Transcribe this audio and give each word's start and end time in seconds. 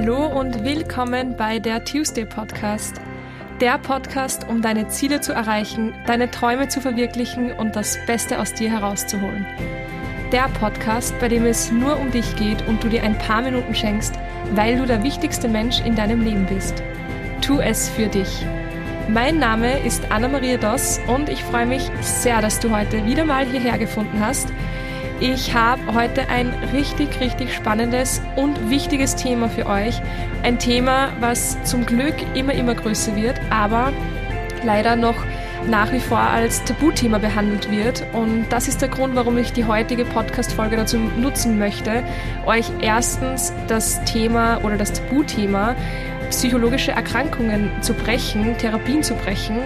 Hallo 0.00 0.26
und 0.26 0.62
willkommen 0.62 1.36
bei 1.36 1.58
der 1.58 1.84
Tuesday 1.84 2.24
Podcast. 2.24 3.00
Der 3.60 3.78
Podcast, 3.78 4.46
um 4.48 4.62
deine 4.62 4.86
Ziele 4.86 5.20
zu 5.20 5.32
erreichen, 5.32 5.92
deine 6.06 6.30
Träume 6.30 6.68
zu 6.68 6.80
verwirklichen 6.80 7.50
und 7.50 7.74
das 7.74 7.98
Beste 8.06 8.38
aus 8.38 8.54
dir 8.54 8.70
herauszuholen. 8.70 9.44
Der 10.30 10.48
Podcast, 10.60 11.18
bei 11.18 11.26
dem 11.26 11.44
es 11.46 11.72
nur 11.72 11.98
um 11.98 12.12
dich 12.12 12.36
geht 12.36 12.64
und 12.68 12.84
du 12.84 12.88
dir 12.88 13.02
ein 13.02 13.18
paar 13.18 13.42
Minuten 13.42 13.74
schenkst, 13.74 14.14
weil 14.54 14.76
du 14.76 14.86
der 14.86 15.02
wichtigste 15.02 15.48
Mensch 15.48 15.80
in 15.80 15.96
deinem 15.96 16.22
Leben 16.22 16.46
bist. 16.46 16.80
Tu 17.40 17.58
es 17.58 17.88
für 17.88 18.06
dich. 18.06 18.46
Mein 19.08 19.40
Name 19.40 19.84
ist 19.84 20.12
Anna-Maria 20.12 20.58
Doss 20.58 21.00
und 21.08 21.28
ich 21.28 21.42
freue 21.42 21.66
mich 21.66 21.90
sehr, 22.02 22.40
dass 22.40 22.60
du 22.60 22.70
heute 22.70 23.04
wieder 23.04 23.24
mal 23.24 23.44
hierher 23.46 23.78
gefunden 23.78 24.20
hast 24.20 24.52
ich 25.20 25.54
habe 25.54 25.94
heute 25.94 26.28
ein 26.28 26.52
richtig, 26.72 27.20
richtig 27.20 27.54
spannendes 27.54 28.22
und 28.36 28.70
wichtiges 28.70 29.16
Thema 29.16 29.48
für 29.48 29.66
euch. 29.66 30.00
Ein 30.42 30.58
Thema, 30.58 31.12
was 31.20 31.62
zum 31.64 31.84
Glück 31.86 32.14
immer, 32.34 32.52
immer 32.52 32.74
größer 32.74 33.16
wird, 33.16 33.40
aber 33.50 33.92
leider 34.64 34.96
noch 34.96 35.16
nach 35.66 35.92
wie 35.92 35.98
vor 35.98 36.18
als 36.18 36.62
Tabuthema 36.64 37.18
behandelt 37.18 37.70
wird. 37.70 38.04
Und 38.12 38.46
das 38.50 38.68
ist 38.68 38.80
der 38.80 38.88
Grund, 38.88 39.16
warum 39.16 39.36
ich 39.38 39.52
die 39.52 39.64
heutige 39.64 40.04
Podcast-Folge 40.04 40.76
dazu 40.76 40.98
nutzen 40.98 41.58
möchte, 41.58 42.04
euch 42.46 42.70
erstens 42.80 43.52
das 43.66 44.02
Thema 44.04 44.64
oder 44.64 44.76
das 44.76 44.92
Tabuthema 44.92 45.74
psychologische 46.30 46.92
Erkrankungen 46.92 47.70
zu 47.80 47.94
brechen, 47.94 48.56
Therapien 48.58 49.02
zu 49.02 49.14
brechen 49.14 49.58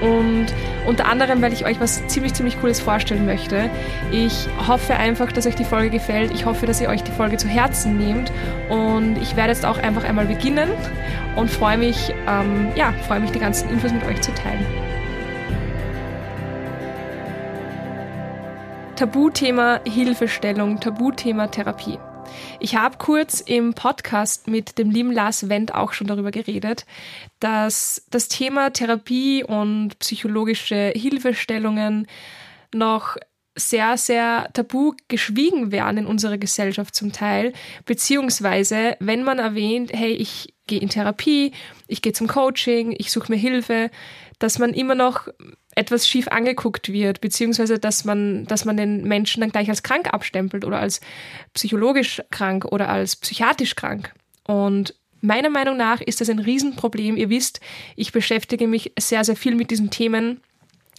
und 0.00 0.46
unter 0.86 1.06
anderem, 1.06 1.42
weil 1.42 1.52
ich 1.52 1.64
euch 1.64 1.80
was 1.80 2.06
ziemlich, 2.06 2.34
ziemlich 2.34 2.60
Cooles 2.60 2.80
vorstellen 2.80 3.26
möchte. 3.26 3.70
Ich 4.10 4.48
hoffe 4.66 4.94
einfach, 4.94 5.32
dass 5.32 5.46
euch 5.46 5.56
die 5.56 5.64
Folge 5.64 5.90
gefällt. 5.90 6.30
Ich 6.32 6.46
hoffe, 6.46 6.66
dass 6.66 6.80
ihr 6.80 6.88
euch 6.88 7.02
die 7.02 7.12
Folge 7.12 7.36
zu 7.36 7.48
Herzen 7.48 7.98
nehmt 7.98 8.32
und 8.68 9.16
ich 9.20 9.36
werde 9.36 9.52
jetzt 9.52 9.64
auch 9.64 9.78
einfach 9.78 10.04
einmal 10.04 10.26
beginnen 10.26 10.70
und 11.36 11.50
freue 11.50 11.78
mich, 11.78 12.14
ähm, 12.28 12.68
ja, 12.74 12.92
freue 13.06 13.20
mich, 13.20 13.30
die 13.30 13.38
ganzen 13.38 13.70
Infos 13.70 13.92
mit 13.92 14.04
euch 14.04 14.20
zu 14.20 14.32
teilen. 14.34 14.66
Tabuthema 18.96 19.80
Hilfestellung, 19.86 20.78
Tabuthema 20.78 21.46
Therapie. 21.46 21.98
Ich 22.60 22.76
habe 22.76 22.98
kurz 22.98 23.40
im 23.40 23.74
Podcast 23.74 24.48
mit 24.48 24.78
dem 24.78 24.90
lieben 24.90 25.12
Lars 25.12 25.48
Wendt 25.48 25.74
auch 25.74 25.92
schon 25.92 26.06
darüber 26.06 26.30
geredet, 26.30 26.86
dass 27.40 28.04
das 28.10 28.28
Thema 28.28 28.70
Therapie 28.70 29.44
und 29.44 29.98
psychologische 29.98 30.92
Hilfestellungen 30.94 32.06
noch 32.72 33.16
sehr, 33.56 33.96
sehr 33.96 34.48
tabu 34.52 34.92
geschwiegen 35.08 35.72
werden 35.72 35.98
in 35.98 36.06
unserer 36.06 36.38
Gesellschaft 36.38 36.94
zum 36.94 37.12
Teil. 37.12 37.52
Beziehungsweise, 37.84 38.96
wenn 39.00 39.24
man 39.24 39.38
erwähnt, 39.38 39.92
hey, 39.92 40.12
ich 40.12 40.54
gehe 40.66 40.80
in 40.80 40.88
Therapie, 40.88 41.52
ich 41.88 42.02
gehe 42.02 42.12
zum 42.12 42.28
Coaching, 42.28 42.94
ich 42.96 43.10
suche 43.10 43.32
mir 43.32 43.38
Hilfe, 43.38 43.90
dass 44.38 44.58
man 44.58 44.72
immer 44.72 44.94
noch 44.94 45.28
etwas 45.80 46.06
schief 46.06 46.28
angeguckt 46.28 46.92
wird, 46.92 47.20
beziehungsweise 47.20 47.78
dass 47.78 48.04
man, 48.04 48.44
dass 48.44 48.66
man 48.66 48.76
den 48.76 49.02
Menschen 49.04 49.40
dann 49.40 49.50
gleich 49.50 49.70
als 49.70 49.82
krank 49.82 50.12
abstempelt 50.12 50.64
oder 50.64 50.78
als 50.78 51.00
psychologisch 51.54 52.22
krank 52.30 52.66
oder 52.66 52.90
als 52.90 53.16
psychiatrisch 53.16 53.74
krank. 53.74 54.12
Und 54.44 54.94
meiner 55.22 55.48
Meinung 55.48 55.78
nach 55.78 56.02
ist 56.02 56.20
das 56.20 56.28
ein 56.28 56.38
Riesenproblem. 56.38 57.16
Ihr 57.16 57.30
wisst, 57.30 57.60
ich 57.96 58.12
beschäftige 58.12 58.66
mich 58.66 58.92
sehr, 58.98 59.24
sehr 59.24 59.36
viel 59.36 59.54
mit 59.54 59.70
diesen 59.70 59.90
Themen. 59.90 60.42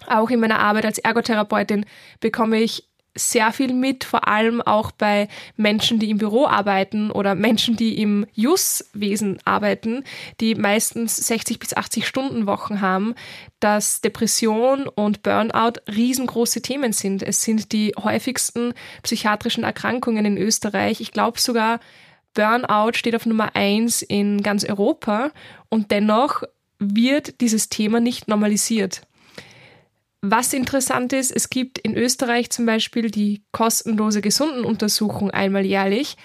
Auch 0.08 0.32
in 0.32 0.40
meiner 0.40 0.60
Arbeit 0.60 0.86
als 0.86 0.98
Ergotherapeutin 0.98 1.86
bekomme 2.20 2.60
ich 2.60 2.88
sehr 3.16 3.52
viel 3.52 3.74
mit, 3.74 4.04
vor 4.04 4.28
allem 4.28 4.62
auch 4.62 4.92
bei 4.92 5.28
Menschen, 5.58 6.00
die 6.00 6.10
im 6.10 6.18
Büro 6.18 6.48
arbeiten 6.48 7.12
oder 7.12 7.36
Menschen, 7.36 7.76
die 7.76 8.02
im 8.02 8.26
JUS-Wesen 8.34 9.40
arbeiten, 9.44 10.04
die 10.40 10.56
meistens 10.56 11.18
60 11.18 11.60
bis 11.60 11.76
80 11.76 12.08
Stunden 12.08 12.46
Wochen 12.46 12.80
haben, 12.80 13.16
dass 13.60 14.00
Depression 14.02 14.88
und 14.88 15.24
Burnout 15.24 15.82
riesengroße 15.94 16.62
Themen 16.62 16.94
sind. 16.94 17.22
Es 17.22 17.42
sind 17.42 17.74
die 17.74 17.94
häufigsten 18.02 18.74
psychiatrischen 19.04 19.64
Erkrankungen 19.64 20.26
in 20.26 20.38
Österreich. 20.38 21.02
Ich 21.02 21.12
glaube 21.12 21.40
sogar, 21.40 21.80
Burnout 22.34 22.94
steht 22.94 23.16
auf 23.16 23.26
Nummer 23.26 23.56
eins 23.56 24.02
in 24.02 24.42
ganz 24.42 24.64
Europa 24.64 25.32
und 25.70 25.92
dennoch 25.92 26.44
wird 26.80 27.42
dieses 27.42 27.70
Thema 27.70 28.00
nicht 28.00 28.28
normalisiert. 28.28 29.02
Was 30.22 30.54
interessant 30.54 31.14
ist, 31.14 31.32
es 31.32 31.50
gibt 31.50 31.80
in 31.80 31.98
Österreich 31.98 32.52
zum 32.52 32.68
Beispiel 32.68 33.10
die 33.10 33.44
kostenlose 33.52 34.22
Gesundenuntersuchung 34.22 35.32
einmal 35.32 35.66
jährlich, 35.66 36.16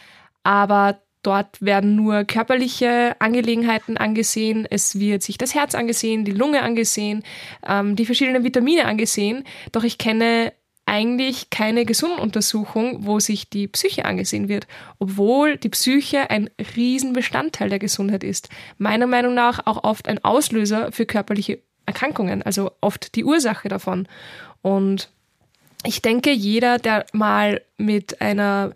aber 0.42 1.00
dort 1.22 1.62
werden 1.62 1.96
nur 1.96 2.24
körperliche 2.24 3.16
Angelegenheiten 3.20 3.96
angesehen, 3.96 4.66
es 4.68 4.98
wird 5.00 5.22
sich 5.22 5.38
das 5.38 5.54
Herz 5.54 5.74
angesehen, 5.74 6.26
die 6.26 6.32
Lunge 6.32 6.60
angesehen, 6.62 7.24
ähm, 7.66 7.96
die 7.96 8.04
verschiedenen 8.04 8.44
Vitamine 8.44 8.84
angesehen, 8.84 9.44
doch 9.72 9.82
ich 9.82 9.96
kenne 9.96 10.52
eigentlich 10.86 11.50
keine 11.50 11.84
Gesundenuntersuchung, 11.84 13.06
wo 13.06 13.18
sich 13.18 13.50
die 13.50 13.66
Psyche 13.66 14.04
angesehen 14.04 14.48
wird, 14.48 14.68
obwohl 15.00 15.56
die 15.56 15.68
Psyche 15.68 16.30
ein 16.30 16.48
Riesenbestandteil 16.76 17.68
der 17.68 17.80
Gesundheit 17.80 18.22
ist. 18.22 18.48
Meiner 18.78 19.08
Meinung 19.08 19.34
nach 19.34 19.66
auch 19.66 19.82
oft 19.82 20.06
ein 20.06 20.22
Auslöser 20.22 20.92
für 20.92 21.04
körperliche 21.04 21.65
Erkrankungen, 21.86 22.42
also 22.42 22.72
oft 22.80 23.14
die 23.14 23.24
Ursache 23.24 23.68
davon. 23.68 24.06
Und 24.62 25.10
ich 25.84 26.02
denke, 26.02 26.32
jeder, 26.32 26.78
der 26.78 27.06
mal 27.12 27.62
mit 27.76 28.20
einer 28.20 28.72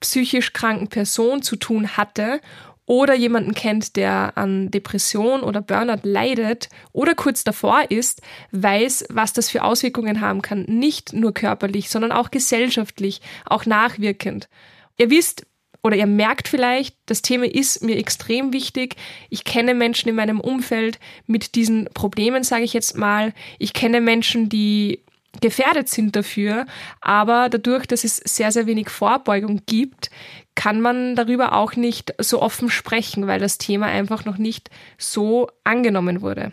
psychisch 0.00 0.52
kranken 0.52 0.88
Person 0.88 1.42
zu 1.42 1.56
tun 1.56 1.96
hatte 1.96 2.40
oder 2.86 3.14
jemanden 3.14 3.54
kennt, 3.54 3.96
der 3.96 4.36
an 4.36 4.70
Depression 4.70 5.42
oder 5.42 5.62
Burnout 5.62 6.00
leidet 6.02 6.68
oder 6.92 7.14
kurz 7.14 7.44
davor 7.44 7.90
ist, 7.90 8.20
weiß, 8.52 9.06
was 9.10 9.32
das 9.32 9.48
für 9.48 9.62
Auswirkungen 9.62 10.20
haben 10.20 10.42
kann. 10.42 10.64
Nicht 10.64 11.12
nur 11.12 11.32
körperlich, 11.32 11.88
sondern 11.88 12.12
auch 12.12 12.30
gesellschaftlich, 12.30 13.22
auch 13.46 13.64
nachwirkend. 13.64 14.48
Ihr 14.98 15.10
wisst, 15.10 15.46
oder 15.84 15.96
ihr 15.96 16.06
merkt 16.06 16.48
vielleicht, 16.48 16.96
das 17.06 17.20
Thema 17.20 17.44
ist 17.44 17.82
mir 17.82 17.98
extrem 17.98 18.54
wichtig. 18.54 18.96
Ich 19.28 19.44
kenne 19.44 19.74
Menschen 19.74 20.08
in 20.08 20.14
meinem 20.14 20.40
Umfeld 20.40 20.98
mit 21.26 21.54
diesen 21.54 21.84
Problemen, 21.92 22.42
sage 22.42 22.64
ich 22.64 22.72
jetzt 22.72 22.96
mal. 22.96 23.34
Ich 23.58 23.74
kenne 23.74 24.00
Menschen, 24.00 24.48
die 24.48 25.04
gefährdet 25.42 25.90
sind 25.90 26.16
dafür, 26.16 26.64
aber 27.02 27.48
dadurch, 27.50 27.84
dass 27.86 28.04
es 28.04 28.16
sehr, 28.16 28.50
sehr 28.50 28.66
wenig 28.66 28.88
Vorbeugung 28.88 29.60
gibt, 29.66 30.10
kann 30.54 30.80
man 30.80 31.16
darüber 31.16 31.52
auch 31.52 31.76
nicht 31.76 32.14
so 32.18 32.40
offen 32.40 32.70
sprechen, 32.70 33.26
weil 33.26 33.40
das 33.40 33.58
Thema 33.58 33.86
einfach 33.86 34.24
noch 34.24 34.38
nicht 34.38 34.70
so 34.96 35.50
angenommen 35.64 36.22
wurde. 36.22 36.52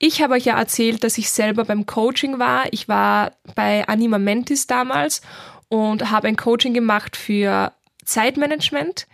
Ich 0.00 0.22
habe 0.22 0.34
euch 0.34 0.46
ja 0.46 0.58
erzählt, 0.58 1.04
dass 1.04 1.18
ich 1.18 1.30
selber 1.30 1.64
beim 1.64 1.86
Coaching 1.86 2.38
war. 2.38 2.64
Ich 2.72 2.88
war 2.88 3.32
bei 3.54 3.86
Anima 3.86 4.18
Mentis 4.18 4.66
damals 4.66 5.20
und 5.68 6.10
habe 6.10 6.26
ein 6.26 6.36
Coaching 6.36 6.74
gemacht 6.74 7.16
für 7.16 7.72
Zeitmanagement. 8.10 9.06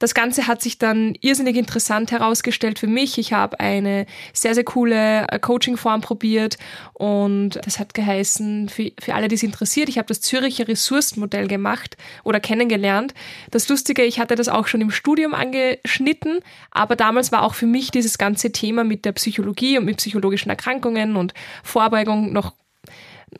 Das 0.00 0.14
Ganze 0.14 0.46
hat 0.46 0.62
sich 0.62 0.78
dann 0.78 1.14
irrsinnig 1.20 1.56
interessant 1.56 2.10
herausgestellt 2.10 2.78
für 2.78 2.86
mich. 2.86 3.18
Ich 3.18 3.34
habe 3.34 3.60
eine 3.60 4.06
sehr, 4.32 4.54
sehr 4.54 4.64
coole 4.64 5.28
äh, 5.28 5.38
Coaching-Form 5.38 6.00
probiert 6.00 6.56
und 6.94 7.60
das 7.66 7.78
hat 7.78 7.92
geheißen, 7.92 8.70
für, 8.70 8.92
für 8.98 9.14
alle, 9.14 9.28
die 9.28 9.34
es 9.34 9.42
interessiert, 9.42 9.90
ich 9.90 9.98
habe 9.98 10.08
das 10.08 10.22
Züricher 10.22 10.66
Ressourcenmodell 10.66 11.48
gemacht 11.48 11.98
oder 12.24 12.40
kennengelernt. 12.40 13.12
Das 13.50 13.68
Lustige, 13.68 14.02
ich 14.02 14.18
hatte 14.18 14.36
das 14.36 14.48
auch 14.48 14.66
schon 14.66 14.80
im 14.80 14.90
Studium 14.90 15.34
angeschnitten, 15.34 16.40
aber 16.70 16.96
damals 16.96 17.30
war 17.30 17.42
auch 17.42 17.54
für 17.54 17.66
mich 17.66 17.90
dieses 17.90 18.16
ganze 18.16 18.52
Thema 18.52 18.84
mit 18.84 19.04
der 19.04 19.12
Psychologie 19.12 19.76
und 19.76 19.84
mit 19.84 19.98
psychologischen 19.98 20.48
Erkrankungen 20.48 21.16
und 21.16 21.34
Vorbeugung 21.62 22.32
noch 22.32 22.54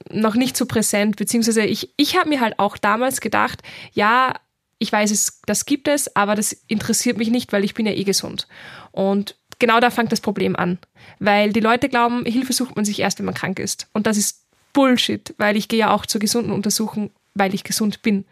noch 0.09 0.37
nicht 0.37 0.57
so 0.57 0.67
präsent, 0.67 1.17
beziehungsweise 1.17 1.65
ich, 1.65 1.93
ich 1.97 2.17
habe 2.17 2.29
mir 2.29 2.41
halt 2.41 2.61
auch 2.61 2.77
damals 2.77 3.21
gedacht, 3.21 3.63
ja, 3.93 4.35
ich 4.81 4.91
weiß, 4.91 5.11
es, 5.11 5.41
das 5.47 5.67
gibt 5.67 5.87
es, 5.87 6.17
aber 6.17 6.35
das 6.35 6.53
interessiert 6.67 7.19
mich 7.19 7.31
nicht, 7.31 7.53
weil 7.53 7.65
ich 7.65 7.75
bin 7.75 7.87
ja 7.87 7.93
eh 7.93 8.03
gesund. 8.03 8.49
Und 8.91 9.37
genau 9.59 9.79
da 9.79 9.91
fängt 9.91 10.11
das 10.11 10.23
Problem 10.23 10.57
an. 10.57 10.79
Weil 11.19 11.53
die 11.53 11.61
Leute 11.61 11.91
glauben, 11.91 12.25
Hilfe 12.25 12.55
sucht 12.55 12.75
man 12.77 12.87
sich 12.87 12.99
erst, 12.99 13.19
wenn 13.19 13.27
man 13.27 13.35
krank 13.35 13.59
ist. 13.59 13.89
Und 13.93 14.07
das 14.07 14.17
ist 14.17 14.47
Bullshit, 14.73 15.35
weil 15.37 15.57
ich 15.57 15.69
gehe 15.69 15.81
ja 15.81 15.95
auch 15.95 16.07
zur 16.07 16.21
gesunden 16.21 16.51
Untersuchung, 16.51 17.11
weil 17.35 17.55
ich 17.55 17.63
gesund 17.63 18.01
bin. 18.01 18.25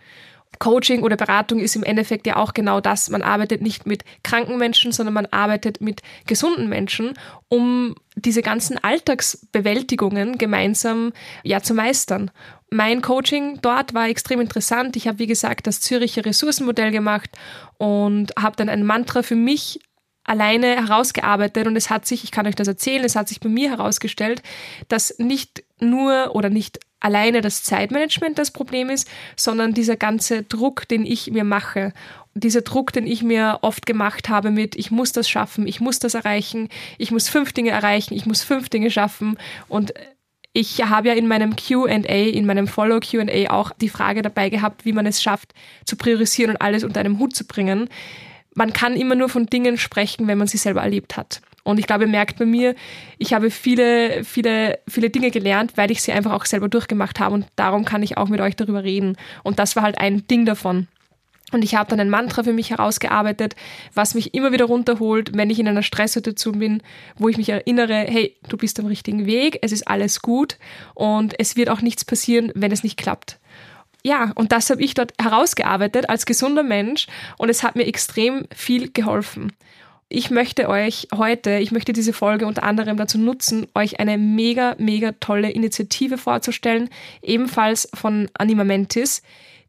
Coaching 0.58 1.02
oder 1.02 1.16
Beratung 1.16 1.60
ist 1.60 1.76
im 1.76 1.84
Endeffekt 1.84 2.26
ja 2.26 2.36
auch 2.36 2.52
genau 2.52 2.80
das. 2.80 3.10
Man 3.10 3.22
arbeitet 3.22 3.62
nicht 3.62 3.86
mit 3.86 4.04
kranken 4.22 4.58
Menschen, 4.58 4.92
sondern 4.92 5.14
man 5.14 5.26
arbeitet 5.26 5.80
mit 5.80 6.02
gesunden 6.26 6.68
Menschen, 6.68 7.14
um 7.48 7.94
diese 8.16 8.42
ganzen 8.42 8.76
Alltagsbewältigungen 8.82 10.38
gemeinsam 10.38 11.12
ja 11.44 11.62
zu 11.62 11.74
meistern. 11.74 12.30
Mein 12.70 13.00
Coaching 13.02 13.60
dort 13.62 13.94
war 13.94 14.08
extrem 14.08 14.40
interessant. 14.40 14.96
Ich 14.96 15.08
habe, 15.08 15.18
wie 15.20 15.26
gesagt, 15.26 15.66
das 15.66 15.80
Züricher 15.80 16.24
Ressourcenmodell 16.24 16.90
gemacht 16.90 17.30
und 17.78 18.32
habe 18.38 18.56
dann 18.56 18.68
ein 18.68 18.84
Mantra 18.84 19.22
für 19.22 19.36
mich 19.36 19.80
alleine 20.28 20.76
herausgearbeitet 20.76 21.66
und 21.66 21.76
es 21.76 21.90
hat 21.90 22.06
sich, 22.06 22.24
ich 22.24 22.30
kann 22.30 22.46
euch 22.46 22.54
das 22.54 22.68
erzählen, 22.68 23.04
es 23.04 23.16
hat 23.16 23.28
sich 23.28 23.40
bei 23.40 23.48
mir 23.48 23.70
herausgestellt, 23.70 24.42
dass 24.88 25.18
nicht 25.18 25.64
nur 25.80 26.34
oder 26.34 26.50
nicht 26.50 26.80
alleine 27.00 27.40
das 27.40 27.62
Zeitmanagement 27.62 28.38
das 28.38 28.50
Problem 28.50 28.90
ist, 28.90 29.08
sondern 29.36 29.72
dieser 29.72 29.96
ganze 29.96 30.42
Druck, 30.42 30.88
den 30.88 31.06
ich 31.06 31.30
mir 31.30 31.44
mache. 31.44 31.92
Dieser 32.34 32.62
Druck, 32.62 32.92
den 32.92 33.06
ich 33.06 33.22
mir 33.22 33.58
oft 33.62 33.86
gemacht 33.86 34.28
habe 34.28 34.50
mit, 34.50 34.76
ich 34.76 34.90
muss 34.90 35.12
das 35.12 35.28
schaffen, 35.28 35.66
ich 35.66 35.80
muss 35.80 35.98
das 35.98 36.14
erreichen, 36.14 36.68
ich 36.98 37.10
muss 37.10 37.28
fünf 37.28 37.52
Dinge 37.52 37.70
erreichen, 37.70 38.14
ich 38.14 38.26
muss 38.26 38.42
fünf 38.42 38.68
Dinge 38.68 38.90
schaffen 38.90 39.38
und 39.68 39.92
ich 40.52 40.82
habe 40.82 41.08
ja 41.08 41.14
in 41.14 41.28
meinem 41.28 41.56
QA, 41.56 41.86
in 41.86 42.46
meinem 42.46 42.66
Follow 42.66 43.00
QA 43.00 43.50
auch 43.50 43.70
die 43.70 43.88
Frage 43.88 44.22
dabei 44.22 44.50
gehabt, 44.50 44.84
wie 44.84 44.92
man 44.92 45.06
es 45.06 45.22
schafft, 45.22 45.54
zu 45.84 45.96
priorisieren 45.96 46.52
und 46.52 46.62
alles 46.62 46.84
unter 46.84 47.00
einem 47.00 47.18
Hut 47.18 47.36
zu 47.36 47.46
bringen. 47.46 47.88
Man 48.58 48.72
kann 48.72 48.96
immer 48.96 49.14
nur 49.14 49.28
von 49.28 49.46
Dingen 49.46 49.78
sprechen, 49.78 50.26
wenn 50.26 50.36
man 50.36 50.48
sie 50.48 50.56
selber 50.56 50.82
erlebt 50.82 51.16
hat. 51.16 51.42
Und 51.62 51.78
ich 51.78 51.86
glaube, 51.86 52.04
ihr 52.04 52.10
merkt 52.10 52.40
bei 52.40 52.44
mir, 52.44 52.74
ich 53.16 53.32
habe 53.32 53.52
viele, 53.52 54.24
viele, 54.24 54.80
viele 54.88 55.10
Dinge 55.10 55.30
gelernt, 55.30 55.76
weil 55.76 55.92
ich 55.92 56.02
sie 56.02 56.10
einfach 56.10 56.32
auch 56.32 56.44
selber 56.44 56.68
durchgemacht 56.68 57.20
habe. 57.20 57.36
Und 57.36 57.46
darum 57.54 57.84
kann 57.84 58.02
ich 58.02 58.16
auch 58.16 58.28
mit 58.28 58.40
euch 58.40 58.56
darüber 58.56 58.82
reden. 58.82 59.16
Und 59.44 59.60
das 59.60 59.76
war 59.76 59.84
halt 59.84 59.98
ein 59.98 60.26
Ding 60.26 60.44
davon. 60.44 60.88
Und 61.52 61.62
ich 61.62 61.76
habe 61.76 61.88
dann 61.88 62.00
ein 62.00 62.10
Mantra 62.10 62.42
für 62.42 62.52
mich 62.52 62.70
herausgearbeitet, 62.70 63.54
was 63.94 64.16
mich 64.16 64.34
immer 64.34 64.50
wieder 64.50 64.64
runterholt, 64.64 65.36
wenn 65.36 65.50
ich 65.50 65.60
in 65.60 65.68
einer 65.68 65.84
Stresssituation 65.84 66.58
bin, 66.58 66.82
wo 67.16 67.28
ich 67.28 67.36
mich 67.36 67.50
erinnere, 67.50 68.06
hey, 68.08 68.34
du 68.48 68.56
bist 68.56 68.80
am 68.80 68.86
richtigen 68.86 69.24
Weg, 69.24 69.60
es 69.62 69.70
ist 69.70 69.86
alles 69.86 70.20
gut 70.20 70.58
und 70.94 71.38
es 71.38 71.54
wird 71.54 71.70
auch 71.70 71.80
nichts 71.80 72.04
passieren, 72.04 72.50
wenn 72.56 72.72
es 72.72 72.82
nicht 72.82 72.98
klappt. 72.98 73.38
Ja, 74.04 74.32
und 74.34 74.52
das 74.52 74.70
habe 74.70 74.82
ich 74.82 74.94
dort 74.94 75.12
herausgearbeitet 75.20 76.08
als 76.08 76.24
gesunder 76.24 76.62
Mensch 76.62 77.06
und 77.36 77.48
es 77.48 77.62
hat 77.62 77.76
mir 77.76 77.86
extrem 77.86 78.46
viel 78.54 78.90
geholfen. 78.90 79.52
Ich 80.10 80.30
möchte 80.30 80.70
euch 80.70 81.08
heute, 81.14 81.58
ich 81.58 81.70
möchte 81.70 81.92
diese 81.92 82.14
Folge 82.14 82.46
unter 82.46 82.62
anderem 82.62 82.96
dazu 82.96 83.18
nutzen, 83.18 83.66
euch 83.74 84.00
eine 84.00 84.16
mega, 84.16 84.74
mega 84.78 85.12
tolle 85.12 85.50
Initiative 85.50 86.16
vorzustellen, 86.16 86.88
ebenfalls 87.20 87.90
von 87.92 88.30
Animamentis. 88.32 89.22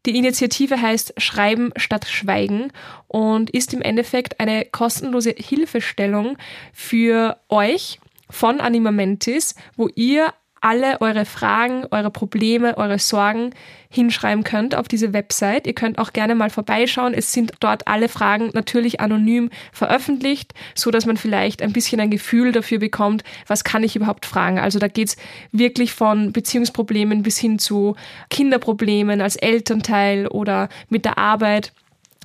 Die 0.06 0.16
Initiative 0.16 0.80
heißt 0.80 1.14
Schreiben 1.18 1.72
statt 1.76 2.06
Schweigen 2.06 2.72
und 3.06 3.50
ist 3.50 3.74
im 3.74 3.82
Endeffekt 3.82 4.40
eine 4.40 4.64
kostenlose 4.64 5.34
Hilfestellung 5.36 6.38
für 6.72 7.36
euch 7.50 8.00
von 8.30 8.60
Animamentis, 8.60 9.54
wo 9.76 9.88
ihr 9.94 10.32
alle 10.60 11.00
eure 11.00 11.24
Fragen, 11.24 11.86
eure 11.90 12.10
Probleme, 12.10 12.76
eure 12.76 12.98
Sorgen 12.98 13.50
hinschreiben 13.88 14.44
könnt 14.44 14.74
auf 14.74 14.88
diese 14.88 15.12
Website. 15.12 15.66
Ihr 15.66 15.74
könnt 15.74 15.98
auch 15.98 16.12
gerne 16.12 16.34
mal 16.34 16.50
vorbeischauen. 16.50 17.14
Es 17.14 17.32
sind 17.32 17.52
dort 17.60 17.88
alle 17.88 18.08
Fragen 18.08 18.50
natürlich 18.52 19.00
anonym 19.00 19.50
veröffentlicht, 19.72 20.52
so 20.74 20.90
dass 20.90 21.06
man 21.06 21.16
vielleicht 21.16 21.62
ein 21.62 21.72
bisschen 21.72 22.00
ein 22.00 22.10
Gefühl 22.10 22.52
dafür 22.52 22.78
bekommt, 22.78 23.24
was 23.46 23.64
kann 23.64 23.82
ich 23.82 23.96
überhaupt 23.96 24.26
fragen. 24.26 24.58
Also 24.58 24.78
da 24.78 24.88
geht's 24.88 25.16
wirklich 25.50 25.92
von 25.92 26.32
Beziehungsproblemen 26.32 27.22
bis 27.22 27.38
hin 27.38 27.58
zu 27.58 27.96
Kinderproblemen 28.28 29.20
als 29.20 29.36
Elternteil 29.36 30.26
oder 30.26 30.68
mit 30.88 31.04
der 31.04 31.18
Arbeit. 31.18 31.72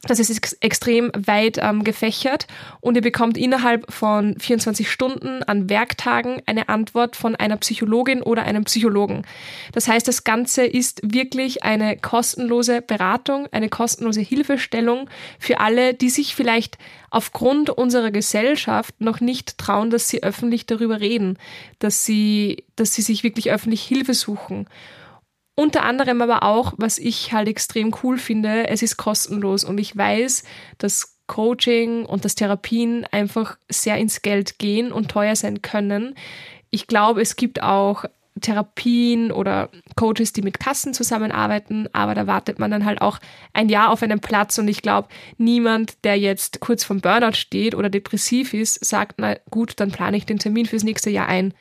Das 0.07 0.19
ist 0.19 0.30
ex 0.30 0.54
extrem 0.60 1.12
weit 1.16 1.57
ähm, 1.62 1.84
gefächert 1.84 2.46
und 2.80 2.96
ihr 2.96 3.02
bekommt 3.02 3.38
innerhalb 3.38 3.92
von 3.92 4.36
24 4.40 4.90
Stunden 4.90 5.42
an 5.44 5.69
Werktagen 5.69 6.42
eine 6.46 6.69
Antwort 6.69 7.16
von 7.16 7.36
einer 7.36 7.57
Psychologin 7.57 8.22
oder 8.22 8.44
einem 8.44 8.66
Psychologen. 8.66 9.24
Das 9.72 9.88
heißt, 9.88 10.07
das 10.07 10.24
Ganze 10.24 10.66
ist 10.66 11.02
wirklich 11.04 11.63
eine 11.63 11.98
kostenlose 11.98 12.81
Beratung, 12.81 13.48
eine 13.52 13.69
kostenlose 13.69 14.22
Hilfestellung 14.22 15.10
für 15.40 15.60
alle, 15.60 15.94
die 15.94 16.10
sich 16.10 16.36
vielleicht 16.36 16.78
aufgrund 17.10 17.69
unserer 17.69 18.12
Gesellschaft 18.12 18.94
noch 19.00 19.22
nicht 19.22 19.57
trauen, 19.57 19.90
dass 19.90 20.10
sie 20.10 20.22
öffentlich 20.22 20.66
darüber 20.66 21.00
reden, 21.00 21.38
dass 21.80 22.06
sie, 22.06 22.63
dass 22.75 22.94
sie 22.94 23.02
sich 23.02 23.24
wirklich 23.24 23.52
öffentlich 23.52 23.84
Hilfe 23.84 24.13
suchen. 24.13 24.68
Unter 25.56 25.84
anderem 25.84 26.22
aber 26.22 26.44
auch, 26.44 26.74
was 26.78 26.98
ich 26.98 27.31
halt 27.31 27.48
extrem 27.48 27.96
cool 28.04 28.18
finde, 28.18 28.68
es 28.68 28.81
ist 28.81 28.98
kostenlos 28.98 29.63
und 29.63 29.78
ich 29.80 29.96
weiß, 29.96 30.44
dass 30.78 31.18
Coaching 31.28 32.06
und 32.06 32.25
das 32.25 32.36
Therapien 32.36 33.06
einfach 33.12 33.57
sehr 33.69 33.98
ins 33.98 34.22
Geld 34.22 34.60
gehen 34.60 34.92
und 34.92 35.10
teuer 35.10 35.36
sein 35.36 35.62
können. 35.62 36.16
Ich 36.69 36.88
glaube, 36.88 37.22
es 37.22 37.36
gibt 37.36 37.63
auch 37.63 38.06
Therapien 38.42 39.31
oder 39.31 39.69
Coaches, 39.96 40.34
die 40.34 40.42
mit 40.42 40.60
Kassen 40.60 40.94
zusammenarbeiten, 40.94 41.88
aber 41.94 42.16
da 42.16 42.28
wartet 42.28 42.60
man 42.60 42.69
dann 42.69 42.84
halt 42.84 43.02
auch 43.02 43.19
ein 43.54 43.69
Jahr 43.69 43.92
auf 43.92 44.04
einen 44.04 44.19
Platz 44.19 44.57
und 44.57 44.68
ich 44.68 44.81
glaube, 44.81 45.07
niemand, 45.38 46.04
der 46.04 46.19
jetzt 46.19 46.60
kurz 46.60 46.84
vom 46.84 47.00
Burnout 47.00 47.36
steht 47.36 47.75
oder 47.75 47.90
depressiv 47.90 48.54
ist, 48.54 48.84
sagt, 48.84 49.16
na 49.19 49.38
gut, 49.50 49.80
dann 49.80 49.92
plane 49.92 50.18
ich 50.18 50.25
den 50.25 50.40
Termin 50.40 50.66
fürs 50.66 50.84
nächste 50.84 51.10
Jahr 51.10 51.28
ein 51.28 51.54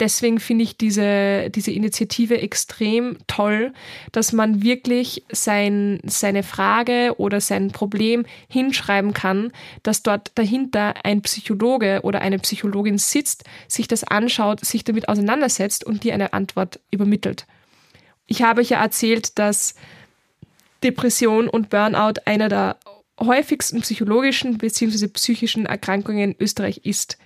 deswegen 0.00 0.40
finde 0.40 0.64
ich 0.64 0.76
diese, 0.76 1.50
diese 1.50 1.70
Initiative 1.70 2.40
extrem 2.40 3.18
toll, 3.26 3.72
dass 4.12 4.32
man 4.32 4.62
wirklich 4.62 5.24
sein, 5.30 6.00
seine 6.04 6.42
Frage 6.42 7.14
oder 7.18 7.40
sein 7.40 7.70
Problem 7.70 8.24
hinschreiben 8.48 9.14
kann, 9.14 9.52
dass 9.82 10.02
dort 10.02 10.32
dahinter 10.34 10.94
ein 11.04 11.22
Psychologe 11.22 12.00
oder 12.02 12.20
eine 12.20 12.38
Psychologin 12.38 12.98
sitzt, 12.98 13.44
sich 13.68 13.88
das 13.88 14.04
anschaut, 14.04 14.64
sich 14.64 14.84
damit 14.84 15.08
auseinandersetzt 15.08 15.84
und 15.84 16.04
dir 16.04 16.14
eine 16.14 16.32
Antwort 16.32 16.80
übermittelt. 16.90 17.46
Ich 18.26 18.42
habe 18.42 18.60
euch 18.60 18.70
ja 18.70 18.82
erzählt, 18.82 19.38
dass 19.38 19.74
Depression 20.82 21.48
und 21.48 21.70
Burnout 21.70 22.20
einer 22.24 22.48
der 22.48 22.76
häufigsten 23.20 23.80
psychologischen 23.82 24.58
bzw. 24.58 25.08
psychischen 25.08 25.66
Erkrankungen 25.66 26.32
in 26.32 26.36
Österreich 26.40 26.80
ist. 26.84 27.18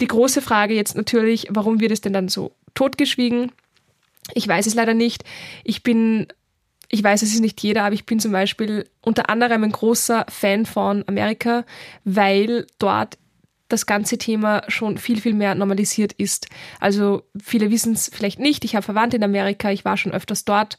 Die 0.00 0.06
große 0.06 0.42
Frage 0.42 0.74
jetzt 0.74 0.96
natürlich, 0.96 1.46
warum 1.50 1.80
wird 1.80 1.92
es 1.92 2.00
denn 2.00 2.12
dann 2.12 2.28
so 2.28 2.52
totgeschwiegen? 2.74 3.52
Ich 4.32 4.48
weiß 4.48 4.66
es 4.66 4.74
leider 4.74 4.94
nicht. 4.94 5.24
Ich 5.62 5.82
bin, 5.82 6.26
ich 6.88 7.02
weiß, 7.02 7.22
es 7.22 7.34
ist 7.34 7.40
nicht 7.40 7.62
jeder, 7.62 7.84
aber 7.84 7.94
ich 7.94 8.06
bin 8.06 8.20
zum 8.20 8.32
Beispiel 8.32 8.88
unter 9.02 9.28
anderem 9.28 9.64
ein 9.64 9.72
großer 9.72 10.26
Fan 10.28 10.66
von 10.66 11.04
Amerika, 11.06 11.64
weil 12.04 12.66
dort 12.78 13.18
das 13.68 13.86
ganze 13.86 14.18
Thema 14.18 14.62
schon 14.68 14.98
viel, 14.98 15.20
viel 15.20 15.34
mehr 15.34 15.54
normalisiert 15.54 16.12
ist. 16.12 16.48
Also 16.80 17.22
viele 17.42 17.70
wissen 17.70 17.94
es 17.94 18.10
vielleicht 18.12 18.38
nicht. 18.38 18.64
Ich 18.64 18.76
habe 18.76 18.84
Verwandte 18.84 19.16
in 19.16 19.24
Amerika, 19.24 19.70
ich 19.70 19.84
war 19.84 19.96
schon 19.96 20.12
öfters 20.12 20.44
dort 20.44 20.78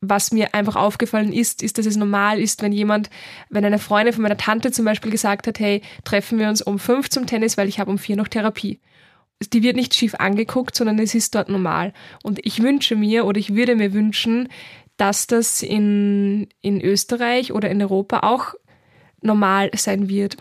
was 0.00 0.30
mir 0.30 0.54
einfach 0.54 0.76
aufgefallen 0.76 1.32
ist, 1.32 1.62
ist, 1.62 1.78
dass 1.78 1.86
es 1.86 1.96
normal 1.96 2.40
ist, 2.40 2.62
wenn 2.62 2.72
jemand, 2.72 3.10
wenn 3.50 3.64
eine 3.64 3.78
Freundin 3.78 4.14
von 4.14 4.22
meiner 4.22 4.36
Tante 4.36 4.70
zum 4.70 4.84
Beispiel 4.84 5.10
gesagt 5.10 5.46
hat, 5.46 5.58
hey, 5.58 5.82
treffen 6.04 6.38
wir 6.38 6.48
uns 6.48 6.62
um 6.62 6.78
fünf 6.78 7.10
zum 7.10 7.26
Tennis, 7.26 7.56
weil 7.56 7.68
ich 7.68 7.80
habe 7.80 7.90
um 7.90 7.98
vier 7.98 8.16
noch 8.16 8.28
Therapie. 8.28 8.80
Die 9.52 9.62
wird 9.62 9.76
nicht 9.76 9.94
schief 9.94 10.14
angeguckt, 10.14 10.74
sondern 10.74 10.98
es 10.98 11.14
ist 11.14 11.34
dort 11.34 11.48
normal. 11.48 11.92
Und 12.22 12.44
ich 12.44 12.62
wünsche 12.62 12.96
mir 12.96 13.24
oder 13.24 13.38
ich 13.38 13.54
würde 13.54 13.76
mir 13.76 13.92
wünschen, 13.92 14.48
dass 14.96 15.26
das 15.26 15.62
in, 15.62 16.48
in 16.60 16.80
Österreich 16.80 17.52
oder 17.52 17.70
in 17.70 17.80
Europa 17.80 18.20
auch 18.20 18.54
normal 19.20 19.70
sein 19.74 20.08
wird. 20.08 20.36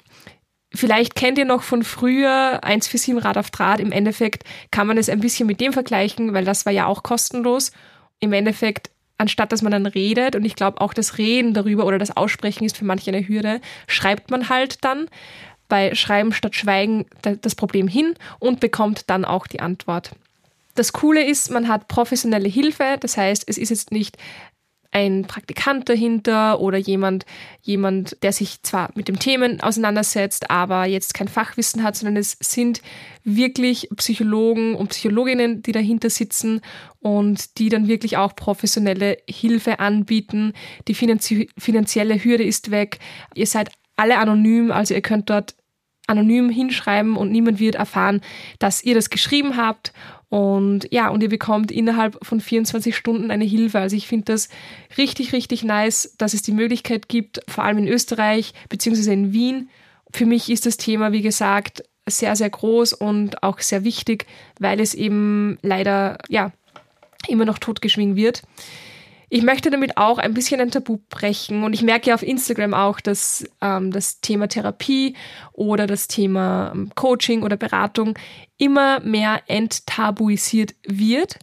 Vielleicht 0.74 1.16
kennt 1.16 1.38
ihr 1.38 1.46
noch 1.46 1.64
von 1.64 1.84
früher 1.84 2.60
147 2.64 3.24
Rad 3.24 3.38
auf 3.38 3.52
Draht. 3.52 3.80
Im 3.80 3.92
Endeffekt 3.92 4.44
kann 4.70 4.88
man 4.88 4.98
es 4.98 5.10
ein 5.10 5.20
bisschen 5.20 5.48
mit 5.48 5.62
dem 5.62 5.74
vergleichen, 5.74 6.34
weil 6.34 6.46
das 6.46 6.66
war 6.66 6.74
ja 6.74 6.86
auch 6.88 7.04
kostenlos. 7.04 7.72
Im 8.20 8.34
Endeffekt 8.34 8.90
anstatt 9.18 9.52
dass 9.52 9.62
man 9.62 9.72
dann 9.72 9.86
redet, 9.86 10.36
und 10.36 10.46
ich 10.46 10.56
glaube 10.56 10.82
auch 10.82 10.94
das 10.94 11.18
Reden 11.18 11.54
darüber 11.54 11.86
oder 11.86 11.98
das 11.98 12.16
Aussprechen 12.16 12.66
ist 12.66 12.78
für 12.78 12.86
manche 12.86 13.12
eine 13.12 13.28
Hürde, 13.28 13.62
schreibt 13.88 14.32
man 14.32 14.50
halt 14.50 14.84
dann 14.84 15.08
bei 15.70 15.96
Schreiben 15.96 16.32
statt 16.32 16.56
Schweigen 16.56 17.06
das 17.22 17.56
Problem 17.56 17.88
hin 17.88 18.16
und 18.40 18.60
bekommt 18.60 19.10
dann 19.10 19.26
auch 19.26 19.48
die 19.48 19.60
Antwort. 19.60 20.12
Das 20.76 20.94
Coole 20.94 21.26
ist, 21.26 21.50
man 21.50 21.68
hat 21.68 21.88
professionelle 21.88 22.48
Hilfe, 22.48 22.98
das 23.00 23.18
heißt, 23.18 23.46
es 23.48 23.58
ist 23.58 23.70
jetzt 23.70 23.92
nicht 23.92 24.16
ein 24.92 25.24
Praktikant 25.24 25.90
dahinter 25.90 26.60
oder 26.60 26.78
jemand, 26.78 27.26
jemand, 27.62 28.18
der 28.24 28.32
sich 28.32 28.62
zwar 28.64 28.90
mit 28.96 29.08
dem 29.08 29.20
Themen 29.20 29.62
auseinandersetzt, 29.62 30.50
aber 30.50 30.86
jetzt 30.86 31.14
kein 31.14 31.28
Fachwissen 31.28 31.84
hat, 31.84 31.96
sondern 31.96 32.18
es 32.18 32.38
sind 32.40 32.82
wirklich 33.24 33.90
Psychologen 33.96 34.76
und 34.76 34.90
Psychologinnen, 34.90 35.62
die 35.62 35.72
dahinter 35.72 36.10
sitzen 36.10 36.62
und 37.00 37.58
die 37.58 37.70
dann 37.70 37.88
wirklich 37.88 38.18
auch 38.18 38.36
professionelle 38.36 39.18
Hilfe 39.30 39.80
anbieten. 39.80 40.54
Die 40.88 40.94
finanzie 40.94 41.50
finanzielle 41.58 42.24
Hürde 42.24 42.44
ist 42.44 42.72
weg. 42.72 43.00
Ihr 43.36 43.48
seid 43.48 43.70
alle 43.96 44.18
anonym, 44.18 44.72
also 44.72 44.94
ihr 44.94 45.02
könnt 45.02 45.30
dort 45.30 45.56
anonym 46.08 46.50
hinschreiben 46.50 47.18
und 47.18 47.32
niemand 47.32 47.60
wird 47.60 47.76
erfahren, 47.76 48.22
dass 48.60 48.84
ihr 48.84 48.96
das 48.96 49.10
geschrieben 49.10 49.58
habt 49.58 49.92
und 50.30 50.88
ja, 50.92 51.10
und 51.10 51.24
ihr 51.24 51.30
bekommt 51.30 51.72
innerhalb 51.72 52.18
von 52.26 52.42
24 52.42 52.96
Stunden 52.96 53.32
eine 53.32 53.46
Hilfe. 53.46 53.80
Also 53.80 53.96
ich 53.96 54.08
finde 54.08 54.26
das 54.26 54.50
richtig, 54.98 55.32
richtig 55.32 55.64
nice, 55.64 56.16
dass 56.18 56.34
es 56.34 56.42
die 56.42 56.52
Möglichkeit 56.52 57.08
gibt, 57.08 57.40
vor 57.48 57.64
allem 57.64 57.78
in 57.78 57.88
Österreich 57.88 58.54
beziehungsweise 58.68 59.14
in 59.14 59.32
Wien. 59.32 59.70
Für 60.12 60.26
mich 60.26 60.50
ist 60.50 60.66
das 60.66 60.78
Thema, 60.78 61.12
wie 61.12 61.22
gesagt, 61.22 61.84
sehr, 62.06 62.36
sehr 62.36 62.50
groß 62.50 62.94
und 62.94 63.44
auch 63.44 63.60
sehr 63.60 63.84
wichtig, 63.84 64.26
weil 64.60 64.80
es 64.80 64.94
eben 64.94 65.58
leider, 65.62 66.18
ja, 66.30 66.52
immer 67.28 67.46
noch 67.46 67.58
totgeschwiegen 67.58 68.16
wird. 68.16 68.44
Ich 69.30 69.44
möchte 69.44 69.70
damit 69.70 69.98
auch 69.98 70.20
ein 70.20 70.34
bisschen 70.34 70.62
ein 70.62 70.72
Tabu 70.72 71.00
brechen. 71.10 71.64
Und 71.64 71.74
ich 71.74 71.82
merke 71.82 72.10
ja 72.10 72.16
auf 72.16 72.24
Instagram 72.24 72.74
auch, 72.74 73.02
dass 73.02 73.46
ähm, 73.62 73.92
das 73.92 74.22
Thema 74.22 74.48
Therapie 74.48 75.16
oder 75.54 75.86
das 75.86 76.08
Thema 76.08 76.72
ähm, 76.74 76.92
Coaching 76.96 77.44
oder 77.44 77.58
Beratung 77.58 78.18
immer 78.58 79.02
mehr 79.02 79.42
enttabuisiert 79.48 80.76
wird. 80.88 81.40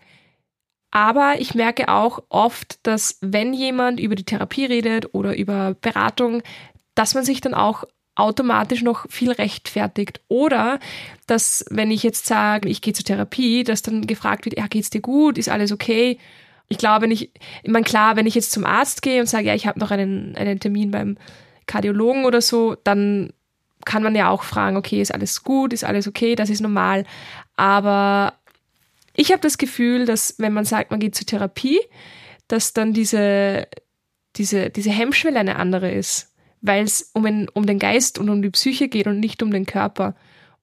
Aber 0.91 1.35
ich 1.41 1.55
merke 1.55 1.89
auch 1.89 2.23
oft, 2.29 2.79
dass 2.87 3.19
wenn 3.21 3.53
jemand 3.53 4.01
über 4.01 4.15
die 4.15 4.25
Therapie 4.25 4.65
redet 4.65 5.13
oder 5.13 5.37
über 5.37 5.75
Beratung, 5.75 6.43
dass 6.95 7.15
man 7.15 7.25
sich 7.25 7.41
dann 7.41 7.53
auch 7.53 7.85
automatisch 8.15 8.83
noch 8.83 9.11
viel 9.11 9.33
rechtfertigt. 9.33 10.21
Oder 10.29 10.79
dass, 11.27 11.65
wenn 11.69 11.91
ich 11.91 12.03
jetzt 12.03 12.27
sage, 12.27 12.69
ich 12.69 12.81
gehe 12.81 12.95
zur 12.95 13.05
Therapie, 13.05 13.65
dass 13.65 13.83
dann 13.83 14.07
gefragt 14.07 14.45
wird, 14.45 14.57
ja, 14.57 14.69
geht's 14.69 14.91
dir 14.91 15.01
gut, 15.01 15.37
ist 15.37 15.49
alles 15.49 15.73
okay? 15.73 16.19
Ich 16.69 16.79
glaube, 16.79 17.07
ich, 17.13 17.31
ich 17.63 17.71
meine, 17.71 17.85
klar, 17.85 18.17
wenn 18.17 18.27
ich 18.27 18.35
jetzt 18.35 18.53
zum 18.53 18.65
Arzt 18.65 19.03
gehe 19.03 19.21
und 19.21 19.27
sage, 19.27 19.47
ja, 19.47 19.55
ich 19.55 19.67
habe 19.67 19.79
noch 19.79 19.91
einen, 19.91 20.35
einen 20.37 20.61
Termin 20.61 20.91
beim 20.91 21.17
Kardiologen 21.67 22.25
oder 22.25 22.41
so, 22.41 22.77
dann 22.85 23.33
kann 23.85 24.03
man 24.03 24.15
ja 24.15 24.31
auch 24.31 24.43
fragen, 24.43 24.77
okay, 24.77 25.01
ist 25.01 25.13
alles 25.13 25.43
gut, 25.43 25.73
ist 25.73 25.85
alles 25.85 26.09
okay, 26.09 26.35
das 26.35 26.51
ist 26.51 26.61
normal. 26.61 27.05
Aber 27.57 28.35
ich 29.15 29.31
habe 29.31 29.43
das 29.43 29.59
Gefühl, 29.59 30.07
dass 30.07 30.37
wenn 30.39 30.53
man 30.53 30.65
sagt, 30.65 30.91
man 30.91 31.01
geht 31.01 31.15
zur 31.15 31.27
Therapie, 31.27 31.81
dass 32.49 32.73
dann 32.73 32.93
diese, 32.93 33.69
diese, 34.37 34.71
diese 34.71 34.91
Hemmschwelle 34.91 35.39
eine 35.39 35.57
andere 35.57 35.91
ist 35.91 36.35
weil 36.65 36.85
es 36.85 37.11
um, 37.13 37.47
um 37.53 37.67
den 37.67 37.79
Geist 37.79 38.19
und 38.19 38.31
um 38.31 38.41
die 38.41 38.51
Psyche 38.51 38.89
geht 38.89 39.07
und 39.07 39.21
nicht 39.21 39.43
um 39.43 39.51
den 39.51 39.67
Körper. 39.67 40.15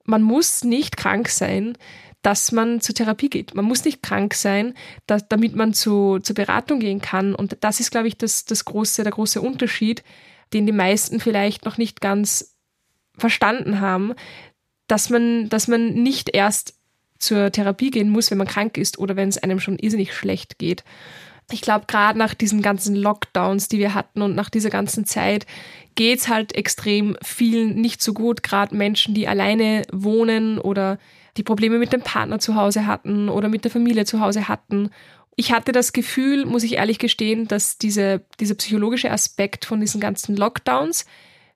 Man 0.03 0.23
muss 0.23 0.63
nicht 0.63 0.97
krank 0.97 1.29
sein, 1.29 1.77
dass 2.21 2.51
man 2.51 2.81
zur 2.81 2.95
Therapie 2.95 3.29
geht. 3.29 3.55
Man 3.55 3.65
muss 3.65 3.85
nicht 3.85 4.03
krank 4.03 4.33
sein, 4.33 4.73
dass, 5.07 5.27
damit 5.27 5.55
man 5.55 5.73
zu, 5.73 6.19
zur 6.19 6.35
Beratung 6.35 6.79
gehen 6.79 7.01
kann. 7.01 7.33
Und 7.33 7.57
das 7.61 7.79
ist, 7.79 7.91
glaube 7.91 8.07
ich, 8.07 8.17
das, 8.17 8.45
das 8.45 8.65
große, 8.65 9.03
der 9.03 9.11
große 9.11 9.41
Unterschied, 9.41 10.03
den 10.53 10.65
die 10.65 10.71
meisten 10.71 11.19
vielleicht 11.19 11.65
noch 11.65 11.77
nicht 11.77 12.01
ganz 12.01 12.57
verstanden 13.17 13.81
haben, 13.81 14.13
dass 14.87 15.09
man, 15.09 15.49
dass 15.49 15.67
man 15.67 15.93
nicht 15.93 16.29
erst 16.33 16.75
zur 17.17 17.51
Therapie 17.51 17.91
gehen 17.91 18.09
muss, 18.09 18.31
wenn 18.31 18.37
man 18.37 18.47
krank 18.47 18.77
ist 18.77 18.99
oder 18.99 19.15
wenn 19.15 19.29
es 19.29 19.37
einem 19.37 19.59
schon 19.59 19.77
irrsinnig 19.77 20.13
schlecht 20.13 20.57
geht. 20.57 20.83
Ich 21.51 21.61
glaube, 21.61 21.85
gerade 21.87 22.17
nach 22.17 22.33
diesen 22.33 22.61
ganzen 22.61 22.95
Lockdowns, 22.95 23.67
die 23.67 23.79
wir 23.79 23.93
hatten 23.93 24.21
und 24.21 24.35
nach 24.35 24.49
dieser 24.49 24.69
ganzen 24.69 25.05
Zeit, 25.05 25.45
geht's 25.95 26.29
halt 26.29 26.55
extrem 26.55 27.17
vielen 27.21 27.75
nicht 27.75 28.01
so 28.01 28.13
gut. 28.13 28.41
Gerade 28.41 28.75
Menschen, 28.75 29.13
die 29.13 29.27
alleine 29.27 29.83
wohnen 29.91 30.59
oder 30.59 30.97
die 31.37 31.43
Probleme 31.43 31.77
mit 31.77 31.93
dem 31.93 32.01
Partner 32.01 32.39
zu 32.39 32.55
Hause 32.55 32.85
hatten 32.85 33.29
oder 33.29 33.47
mit 33.47 33.63
der 33.63 33.71
Familie 33.71 34.05
zu 34.05 34.19
Hause 34.19 34.47
hatten. 34.47 34.89
Ich 35.35 35.51
hatte 35.51 35.71
das 35.71 35.93
Gefühl, 35.93 36.45
muss 36.45 36.63
ich 36.63 36.73
ehrlich 36.73 36.99
gestehen, 36.99 37.47
dass 37.47 37.77
diese, 37.77 38.21
dieser 38.39 38.55
psychologische 38.55 39.11
Aspekt 39.11 39.65
von 39.65 39.79
diesen 39.79 40.01
ganzen 40.01 40.35
Lockdowns 40.35 41.05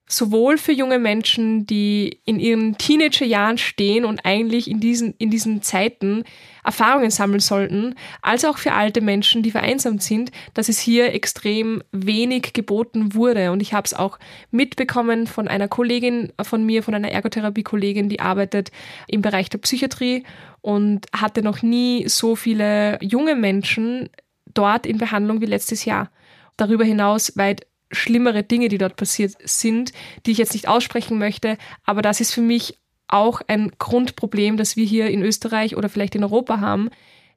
sowohl 0.08 0.58
für 0.58 0.72
junge 0.72 1.00
Menschen, 1.00 1.66
die 1.66 2.20
in 2.26 2.40
ihren 2.40 2.78
Teenagerjahren 2.78 3.58
stehen 3.58 4.06
und 4.06 4.24
eigentlich 4.24 4.70
in 4.70 4.80
diesen, 4.80 5.16
in 5.18 5.32
diesen 5.32 5.64
Zeiten 5.64 6.24
Erfahrungen 6.64 7.10
sammeln 7.10 7.40
sollten, 7.40 7.96
als 8.22 8.46
auch 8.46 8.58
für 8.58 8.74
alte 8.74 9.02
Menschen, 9.02 9.42
die 9.42 9.52
vereinsamt 9.52 10.04
sind, 10.04 10.32
dass 10.54 10.70
es 10.70 10.80
hier 10.80 11.14
extrem 11.14 11.84
wenig 11.92 12.54
geboten 12.54 13.16
wurde. 13.16 13.52
Und 13.52 13.62
ich 13.62 13.74
habe 13.74 13.86
es 13.86 13.94
auch 13.94 14.20
mitbekommen 14.52 15.26
von 15.26 15.48
einer 15.48 15.68
Kollegin 15.68 16.34
von 16.42 16.64
mir, 16.66 16.84
von 16.84 16.94
einer 16.94 17.12
Ergotherapie-Kollegin, 17.12 18.10
die 18.10 18.20
arbeitet 18.20 18.72
im 19.08 19.22
Bereich 19.22 19.50
der 19.50 19.60
Psychiatrie 19.60 20.24
und 20.62 21.08
hatte 21.16 21.42
noch 21.42 21.62
nie 21.62 22.08
so 22.08 22.36
viele 22.36 23.00
junge 23.02 23.36
Menschen 23.36 24.10
dort 24.54 24.86
in 24.86 24.98
Behandlung 24.98 25.42
wie 25.42 25.46
letztes 25.46 25.86
Jahr. 25.86 26.12
Darüber 26.58 26.86
hinaus 26.86 27.36
weit 27.38 27.66
schlimmere 27.96 28.44
Dinge, 28.44 28.70
die 28.70 28.78
dort 28.78 28.96
passiert 28.96 29.34
sind, 29.44 29.92
die 30.26 30.32
ich 30.32 30.38
jetzt 30.38 30.54
nicht 30.54 30.68
aussprechen 30.68 31.18
möchte. 31.18 31.58
Aber 31.84 32.02
das 32.02 32.20
ist 32.20 32.34
für 32.34 32.42
mich 32.42 32.78
auch 33.08 33.42
ein 33.48 33.72
Grundproblem, 33.78 34.58
das 34.58 34.76
wir 34.76 34.86
hier 34.86 35.10
in 35.10 35.22
Österreich 35.22 35.76
oder 35.76 35.90
vielleicht 35.90 36.16
in 36.16 36.24
Europa 36.24 36.60
haben, 36.60 36.90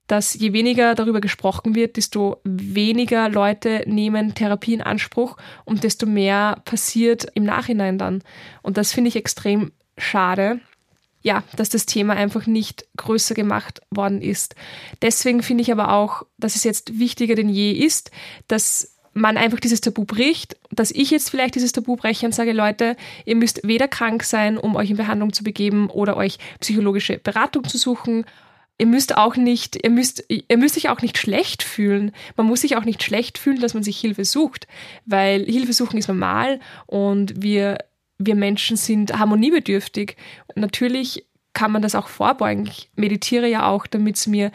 dass 0.09 0.35
je 0.35 0.53
weniger 0.53 0.95
darüber 0.95 1.21
gesprochen 1.21 1.75
wird, 1.75 1.97
desto 1.97 2.41
weniger 2.43 3.29
Leute 3.29 3.85
nehmen 3.87 4.35
Therapie 4.35 4.75
in 4.75 4.81
Anspruch 4.81 5.37
und 5.65 5.85
desto 5.85 6.07
mehr 6.07 6.63
passiert 6.65 7.27
im 7.35 7.45
Nachhinein 7.45 7.99
dann. 7.99 8.23
Und 8.63 8.79
das 8.79 8.93
finde 8.93 9.09
ich 9.09 9.17
extrem 9.17 9.71
schade. 9.97 10.61
Ja, 11.21 11.43
dass 11.57 11.69
das 11.69 11.85
Thema 11.85 12.15
einfach 12.15 12.47
nicht 12.47 12.87
größer 12.97 13.35
gemacht 13.35 13.83
worden 13.91 14.23
ist. 14.23 14.55
Deswegen 15.03 15.43
finde 15.43 15.63
ich 15.63 15.73
aber 15.73 15.93
auch, 15.93 16.23
dass 16.39 16.55
es 16.55 16.63
jetzt 16.63 16.99
wichtiger 17.01 17.35
denn 17.35 17.49
je 17.49 17.73
ist, 17.73 18.13
dass 18.47 18.98
man 19.21 19.37
einfach 19.37 19.61
dieses 19.61 19.81
Tabu 19.81 20.05
bricht, 20.05 20.57
dass 20.71 20.91
ich 20.91 21.11
jetzt 21.11 21.31
vielleicht 21.31 21.55
dieses 21.55 21.73
Tabu 21.73 21.97
breche 21.97 22.27
und 22.27 22.35
sage, 22.35 22.53
Leute, 22.53 22.97
ihr 23.25 23.37
müsst 23.37 23.67
weder 23.67 23.89
krank 23.89 24.23
sein, 24.23 24.59
um 24.59 24.77
euch 24.77 24.91
in 24.91 24.97
Behandlung 24.97 25.33
zu 25.33 25.45
begeben 25.45 25.91
oder 25.91 26.17
euch 26.17 26.39
psychologische 26.61 27.19
Beratung 27.19 27.65
zu 27.65 27.79
suchen. 27.79 28.25
Ihr 28.79 28.87
müsst 28.87 29.17
auch 29.17 29.37
nicht, 29.37 29.83
ihr 29.83 29.91
müsst, 29.91 30.25
ihr 30.29 30.57
müsst 30.57 30.77
euch 30.77 30.89
auch 30.89 31.03
nicht 31.03 31.19
schlecht 31.19 31.63
fühlen. 31.63 32.13
Man 32.37 32.47
muss 32.47 32.61
sich 32.61 32.77
auch 32.77 32.85
nicht 32.85 33.03
schlecht 33.03 33.39
fühlen, 33.39 33.61
dass 33.61 33.75
man 33.75 33.83
sich 33.83 33.99
Hilfe 33.99 34.25
sucht, 34.25 34.69
weil 35.05 35.45
Hilfe 35.45 35.73
suchen 35.73 35.99
ist 35.99 36.09
normal 36.09 36.61
und 36.87 37.43
wir, 37.43 37.79
wir 38.19 38.35
Menschen 38.35 38.77
sind 38.77 39.19
harmoniebedürftig. 39.19 40.17
natürlich 40.55 41.25
kann 41.55 41.73
man 41.73 41.83
das 41.83 41.97
auch 41.97 42.07
vorbeugen. 42.07 42.67
Ich 42.67 42.89
meditiere 42.95 43.49
ja 43.49 43.67
auch, 43.67 43.89
damit 43.89 44.15
es 44.15 44.29
mir 44.29 44.53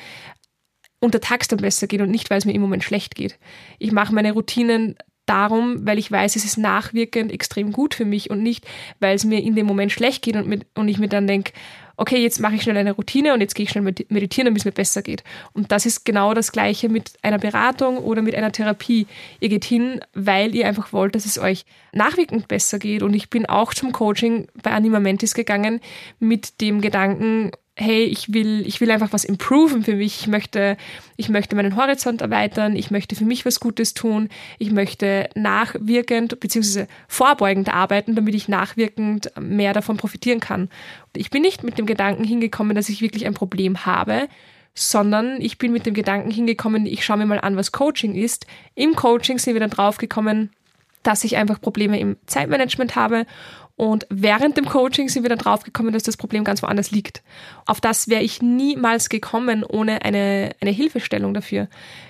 untertags 1.03 1.47
dann 1.47 1.59
besser 1.59 1.87
geht 1.87 2.01
und 2.01 2.09
nicht, 2.09 2.29
weil 2.29 2.37
es 2.39 2.45
mir 2.45 2.53
im 2.53 2.61
Moment 2.61 2.83
schlecht 2.83 3.15
geht. 3.15 3.37
Ich 3.77 3.91
mache 3.91 4.13
meine 4.13 4.31
Routinen 4.31 4.95
darum, 5.25 5.85
weil 5.85 5.99
ich 5.99 6.11
weiß, 6.11 6.35
es 6.35 6.43
ist 6.43 6.57
nachwirkend 6.57 7.31
extrem 7.31 7.71
gut 7.71 7.93
für 7.93 8.05
mich 8.05 8.29
und 8.29 8.43
nicht, 8.43 8.65
weil 8.99 9.15
es 9.15 9.23
mir 9.23 9.41
in 9.41 9.55
dem 9.55 9.65
Moment 9.65 9.91
schlecht 9.91 10.21
geht 10.21 10.35
und, 10.35 10.47
mit, 10.47 10.65
und 10.75 10.87
ich 10.87 10.99
mir 10.99 11.07
dann 11.07 11.27
denke, 11.27 11.53
okay, 11.95 12.17
jetzt 12.17 12.39
mache 12.39 12.55
ich 12.55 12.63
schnell 12.63 12.77
eine 12.77 12.93
Routine 12.93 13.33
und 13.33 13.41
jetzt 13.41 13.53
gehe 13.53 13.65
ich 13.65 13.69
schnell 13.69 13.83
meditieren, 13.83 14.45
damit 14.45 14.61
es 14.61 14.65
mir 14.65 14.71
besser 14.71 15.01
geht. 15.01 15.23
Und 15.53 15.71
das 15.71 15.85
ist 15.85 16.05
genau 16.05 16.33
das 16.33 16.51
Gleiche 16.51 16.89
mit 16.89 17.13
einer 17.21 17.37
Beratung 17.37 17.97
oder 17.99 18.21
mit 18.21 18.35
einer 18.35 18.51
Therapie. 18.51 19.05
Ihr 19.39 19.49
geht 19.49 19.63
hin, 19.63 20.01
weil 20.13 20.55
ihr 20.55 20.67
einfach 20.67 20.91
wollt, 20.91 21.15
dass 21.15 21.25
es 21.25 21.37
euch 21.37 21.65
nachwirkend 21.93 22.47
besser 22.47 22.79
geht. 22.79 23.03
Und 23.03 23.13
ich 23.13 23.29
bin 23.29 23.45
auch 23.45 23.73
zum 23.73 23.91
Coaching 23.91 24.47
bei 24.61 24.71
Anima 24.71 24.99
Mentis 24.99 25.35
gegangen 25.35 25.81
mit 26.19 26.61
dem 26.61 26.81
Gedanken, 26.81 27.51
hey, 27.75 28.03
ich 28.03 28.31
will, 28.33 28.65
ich 28.67 28.81
will 28.81 28.91
einfach 28.91 29.13
was 29.13 29.23
improven 29.23 29.83
für 29.83 29.95
mich. 29.95 30.21
Ich 30.21 30.27
möchte, 30.27 30.77
ich 31.17 31.29
möchte 31.29 31.55
meinen 31.55 31.75
Horizont 31.75 32.21
erweitern. 32.21 32.75
Ich 32.75 32.91
möchte 32.91 33.15
für 33.15 33.25
mich 33.25 33.45
was 33.45 33.59
Gutes 33.59 33.95
tun. 33.95 34.29
Ich 34.59 34.71
möchte 34.71 35.29
nachwirkend 35.33 36.39
bzw. 36.39 36.85
vorbeugend 37.07 37.73
arbeiten, 37.73 38.13
damit 38.15 38.35
ich 38.35 38.47
nachwirkend 38.47 39.31
mehr 39.39 39.73
davon 39.73 39.97
profitieren 39.97 40.39
kann. 40.39 40.69
Ich 41.15 41.31
bin 41.31 41.41
nicht 41.41 41.63
mit 41.63 41.79
dem 41.79 41.87
Gedanken 41.87 42.23
hingekommen, 42.23 42.75
dass 42.75 42.89
ich 42.89 43.01
wirklich 43.01 43.25
ein 43.25 43.33
Problem 43.33 43.85
habe, 43.87 44.27
sondern 44.75 45.41
ich 45.41 45.57
bin 45.57 45.71
mit 45.71 45.85
dem 45.87 45.93
Gedanken 45.95 46.31
hingekommen, 46.31 46.85
ich 46.85 47.03
schaue 47.03 47.17
mir 47.17 47.25
mal 47.25 47.39
an, 47.39 47.55
was 47.55 47.71
Coaching 47.71 48.13
ist. 48.13 48.45
Im 48.75 48.95
Coaching 48.95 49.39
sind 49.39 49.53
wir 49.53 49.59
dann 49.59 49.69
draufgekommen, 49.69 50.51
dass 51.01 51.23
ich 51.23 51.37
einfach 51.37 51.59
Probleme 51.59 51.99
im 51.99 52.17
Zeitmanagement 52.27 52.95
habe 52.95 53.25
und 53.75 54.05
während 54.09 54.55
dem 54.57 54.65
Coaching 54.65 55.09
sind 55.09 55.23
wir 55.23 55.29
dann 55.29 55.39
draufgekommen, 55.39 55.93
dass 55.93 56.03
das 56.03 56.17
Problem 56.17 56.43
ganz 56.43 56.61
woanders 56.61 56.91
liegt. 56.91 57.23
Auf 57.65 57.81
das 57.81 58.07
wäre 58.07 58.21
ich 58.21 58.41
niemals 58.41 59.09
gekommen 59.09 59.63
ohne 59.63 60.03
eine, 60.03 60.51
eine 60.61 60.71
Hilfestellung 60.71 61.33
dafür, 61.33 61.67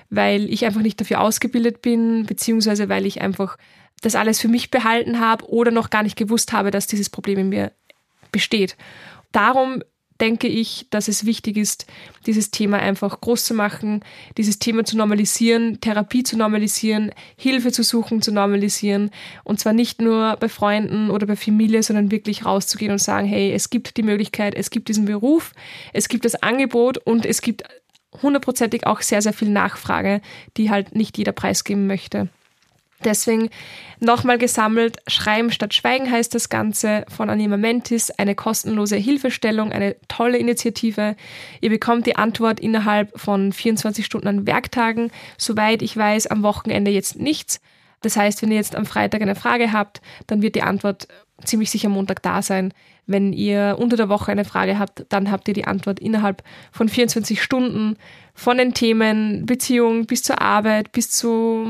weil 0.10 0.52
ich 0.52 0.66
einfach 0.66 0.82
nicht 0.82 1.00
dafür 1.00 1.22
ausgebildet 1.22 1.82
bin, 1.82 2.26
beziehungsweise 2.26 2.90
weil 2.90 3.06
ich 3.06 3.22
einfach 3.22 3.58
das 4.02 4.16
alles 4.16 4.42
für 4.42 4.50
mich 4.50 4.72
behalten 4.72 5.22
habe 5.22 5.50
oder 5.50 5.72
noch 5.72 5.90
gar 5.90 6.04
nicht 6.04 6.18
gewusst 6.18 6.52
habe, 6.52 6.70
dass 6.70 6.88
dieses 6.88 7.10
Problem 7.10 7.40
in 7.40 7.50
mir 7.50 7.72
besteht. 8.32 8.76
Darum 9.32 9.82
denke 10.24 10.48
ich, 10.48 10.88
dass 10.90 11.10
es 11.10 11.26
wichtig 11.26 11.58
ist, 11.58 11.86
dieses 12.26 12.50
Thema 12.50 12.80
einfach 12.80 13.20
groß 13.20 13.44
zu 13.44 13.54
machen, 13.54 14.06
dieses 14.38 14.58
Thema 14.58 14.86
zu 14.86 14.96
normalisieren, 14.96 15.82
Therapie 15.82 16.24
zu 16.24 16.38
normalisieren, 16.38 17.12
Hilfe 17.36 17.74
zu 17.74 17.84
suchen, 17.84 18.22
zu 18.22 18.32
normalisieren. 18.32 19.12
Und 19.44 19.60
zwar 19.60 19.74
nicht 19.74 20.02
nur 20.02 20.38
bei 20.40 20.48
Freunden 20.48 21.10
oder 21.10 21.28
bei 21.28 21.36
Familie, 21.36 21.84
sondern 21.84 22.10
wirklich 22.10 22.46
rauszugehen 22.46 22.94
und 22.94 23.00
sagen, 23.00 23.28
hey, 23.28 23.52
es 23.52 23.70
gibt 23.70 23.98
die 23.98 24.04
Möglichkeit, 24.04 24.56
es 24.56 24.70
gibt 24.70 24.88
diesen 24.88 25.04
Beruf, 25.04 25.52
es 25.92 26.08
gibt 26.08 26.24
das 26.24 26.36
Angebot 26.36 27.00
und 27.00 27.26
es 27.26 27.42
gibt 27.42 27.64
hundertprozentig 28.22 28.88
auch 28.88 29.02
sehr, 29.02 29.22
sehr 29.22 29.34
viel 29.34 29.50
Nachfrage, 29.50 30.22
die 30.56 30.70
halt 30.70 30.96
nicht 30.96 31.18
jeder 31.18 31.34
preisgeben 31.34 31.86
möchte. 31.86 32.30
Deswegen 33.04 33.50
nochmal 34.00 34.38
gesammelt, 34.38 34.98
Schreiben 35.08 35.52
statt 35.52 35.74
Schweigen 35.74 36.12
heißt 36.12 36.34
das 36.34 36.50
Ganze 36.50 37.06
von 37.16 37.30
Anima 37.30 37.58
Mentis, 37.58 38.12
eine 38.12 38.36
kostenlose 38.36 38.96
Hilfestellung, 38.96 39.72
eine 39.72 39.96
tolle 40.08 40.38
Initiative. 40.38 41.16
Ihr 41.62 41.70
bekommt 41.70 42.06
die 42.06 42.16
Antwort 42.16 42.60
innerhalb 42.60 43.20
von 43.20 43.54
24 43.54 44.06
Stunden 44.06 44.28
an 44.28 44.48
Werktagen. 44.48 45.12
Soweit 45.38 45.82
ich 45.82 45.96
weiß, 45.96 46.28
am 46.28 46.44
Wochenende 46.44 46.92
jetzt 46.92 47.20
nichts. 47.20 47.60
Das 48.02 48.18
heißt, 48.18 48.42
wenn 48.42 48.52
ihr 48.52 48.58
jetzt 48.58 48.76
am 48.76 48.86
Freitag 48.86 49.22
eine 49.22 49.36
Frage 49.36 49.72
habt, 49.72 50.02
dann 50.28 50.42
wird 50.42 50.56
die 50.56 50.62
Antwort 50.62 51.08
ziemlich 51.44 51.70
sicher 51.72 51.90
Montag 51.90 52.22
da 52.22 52.42
sein. 52.42 52.74
Wenn 53.06 53.34
ihr 53.34 53.76
unter 53.80 53.98
der 53.98 54.10
Woche 54.10 54.32
eine 54.32 54.46
Frage 54.46 54.80
habt, 54.80 55.06
dann 55.10 55.30
habt 55.30 55.48
ihr 55.48 55.54
die 55.54 55.66
Antwort 55.66 56.00
innerhalb 56.00 56.44
von 56.72 56.88
24 56.88 57.42
Stunden 57.42 57.98
von 58.34 58.58
den 58.58 58.74
Themen 58.74 59.46
Beziehung 59.46 60.06
bis 60.06 60.24
zur 60.24 60.42
Arbeit, 60.42 60.92
bis 60.92 61.10
zu, 61.12 61.68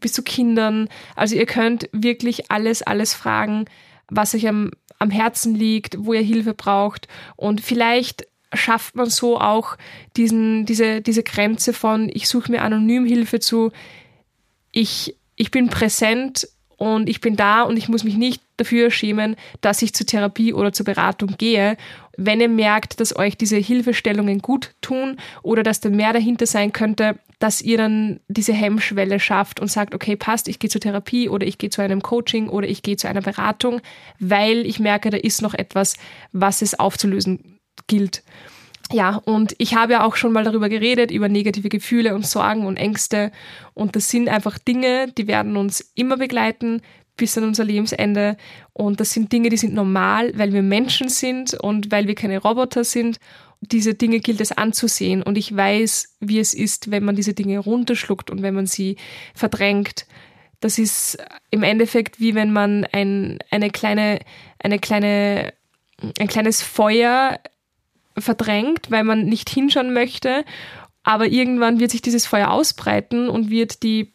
bis 0.00 0.12
zu 0.12 0.22
Kindern. 0.22 0.88
Also 1.16 1.36
ihr 1.36 1.46
könnt 1.46 1.88
wirklich 1.92 2.50
alles, 2.50 2.82
alles 2.82 3.12
fragen, 3.12 3.66
was 4.08 4.34
euch 4.34 4.48
am, 4.48 4.70
am 4.98 5.10
Herzen 5.10 5.54
liegt, 5.54 5.96
wo 5.98 6.14
ihr 6.14 6.22
Hilfe 6.22 6.54
braucht. 6.54 7.08
Und 7.36 7.60
vielleicht 7.60 8.26
schafft 8.52 8.96
man 8.96 9.10
so 9.10 9.38
auch 9.38 9.76
diesen, 10.16 10.66
diese, 10.66 11.02
diese 11.02 11.22
Grenze 11.22 11.72
von, 11.72 12.10
ich 12.12 12.26
suche 12.26 12.50
mir 12.50 12.62
anonym 12.62 13.04
Hilfe 13.04 13.38
zu, 13.38 13.70
ich, 14.72 15.16
ich 15.36 15.50
bin 15.50 15.68
präsent 15.68 16.48
und 16.80 17.10
ich 17.10 17.20
bin 17.20 17.36
da 17.36 17.60
und 17.60 17.76
ich 17.76 17.90
muss 17.90 18.04
mich 18.04 18.16
nicht 18.16 18.42
dafür 18.56 18.90
schämen, 18.90 19.36
dass 19.60 19.82
ich 19.82 19.92
zur 19.92 20.06
Therapie 20.06 20.54
oder 20.54 20.72
zur 20.72 20.86
Beratung 20.86 21.34
gehe. 21.36 21.76
Wenn 22.16 22.40
ihr 22.40 22.48
merkt, 22.48 23.00
dass 23.00 23.14
euch 23.14 23.36
diese 23.36 23.58
Hilfestellungen 23.58 24.38
gut 24.38 24.70
tun 24.80 25.18
oder 25.42 25.62
dass 25.62 25.80
da 25.80 25.90
mehr 25.90 26.14
dahinter 26.14 26.46
sein 26.46 26.72
könnte, 26.72 27.18
dass 27.38 27.60
ihr 27.60 27.76
dann 27.76 28.20
diese 28.28 28.54
Hemmschwelle 28.54 29.20
schafft 29.20 29.60
und 29.60 29.70
sagt, 29.70 29.94
okay, 29.94 30.16
passt, 30.16 30.48
ich 30.48 30.58
gehe 30.58 30.70
zur 30.70 30.80
Therapie 30.80 31.28
oder 31.28 31.46
ich 31.46 31.58
gehe 31.58 31.68
zu 31.68 31.82
einem 31.82 32.00
Coaching 32.00 32.48
oder 32.48 32.66
ich 32.66 32.82
gehe 32.82 32.96
zu 32.96 33.08
einer 33.08 33.20
Beratung, 33.20 33.82
weil 34.18 34.64
ich 34.64 34.80
merke, 34.80 35.10
da 35.10 35.18
ist 35.18 35.42
noch 35.42 35.52
etwas, 35.52 35.96
was 36.32 36.62
es 36.62 36.78
aufzulösen 36.78 37.58
gilt. 37.88 38.22
Ja, 38.92 39.16
und 39.24 39.54
ich 39.58 39.74
habe 39.74 39.92
ja 39.92 40.04
auch 40.04 40.16
schon 40.16 40.32
mal 40.32 40.42
darüber 40.42 40.68
geredet, 40.68 41.12
über 41.12 41.28
negative 41.28 41.68
Gefühle 41.68 42.14
und 42.14 42.26
Sorgen 42.26 42.66
und 42.66 42.76
Ängste. 42.76 43.30
Und 43.72 43.94
das 43.94 44.08
sind 44.08 44.28
einfach 44.28 44.58
Dinge, 44.58 45.12
die 45.16 45.28
werden 45.28 45.56
uns 45.56 45.92
immer 45.94 46.16
begleiten 46.16 46.82
bis 47.16 47.38
an 47.38 47.44
unser 47.44 47.64
Lebensende. 47.64 48.36
Und 48.72 48.98
das 48.98 49.12
sind 49.12 49.32
Dinge, 49.32 49.48
die 49.48 49.56
sind 49.56 49.74
normal, 49.74 50.32
weil 50.36 50.52
wir 50.52 50.62
Menschen 50.62 51.08
sind 51.08 51.54
und 51.54 51.92
weil 51.92 52.08
wir 52.08 52.16
keine 52.16 52.38
Roboter 52.38 52.82
sind. 52.82 53.18
Diese 53.60 53.94
Dinge 53.94 54.18
gilt 54.18 54.40
es 54.40 54.52
anzusehen. 54.52 55.22
Und 55.22 55.38
ich 55.38 55.54
weiß, 55.54 56.16
wie 56.20 56.40
es 56.40 56.52
ist, 56.52 56.90
wenn 56.90 57.04
man 57.04 57.14
diese 57.14 57.34
Dinge 57.34 57.60
runterschluckt 57.60 58.30
und 58.30 58.42
wenn 58.42 58.54
man 58.54 58.66
sie 58.66 58.96
verdrängt. 59.34 60.06
Das 60.58 60.78
ist 60.78 61.16
im 61.50 61.62
Endeffekt 61.62 62.18
wie 62.18 62.34
wenn 62.34 62.52
man 62.52 62.86
ein, 62.90 63.38
eine 63.50 63.70
kleine, 63.70 64.18
eine 64.58 64.78
kleine, 64.78 65.52
ein 66.18 66.28
kleines 66.28 66.62
Feuer 66.62 67.38
verdrängt, 68.20 68.90
weil 68.90 69.04
man 69.04 69.24
nicht 69.24 69.50
hinschauen 69.50 69.92
möchte. 69.92 70.44
Aber 71.02 71.26
irgendwann 71.26 71.80
wird 71.80 71.90
sich 71.90 72.02
dieses 72.02 72.26
Feuer 72.26 72.50
ausbreiten 72.50 73.28
und 73.28 73.50
wird 73.50 73.82
die 73.82 74.12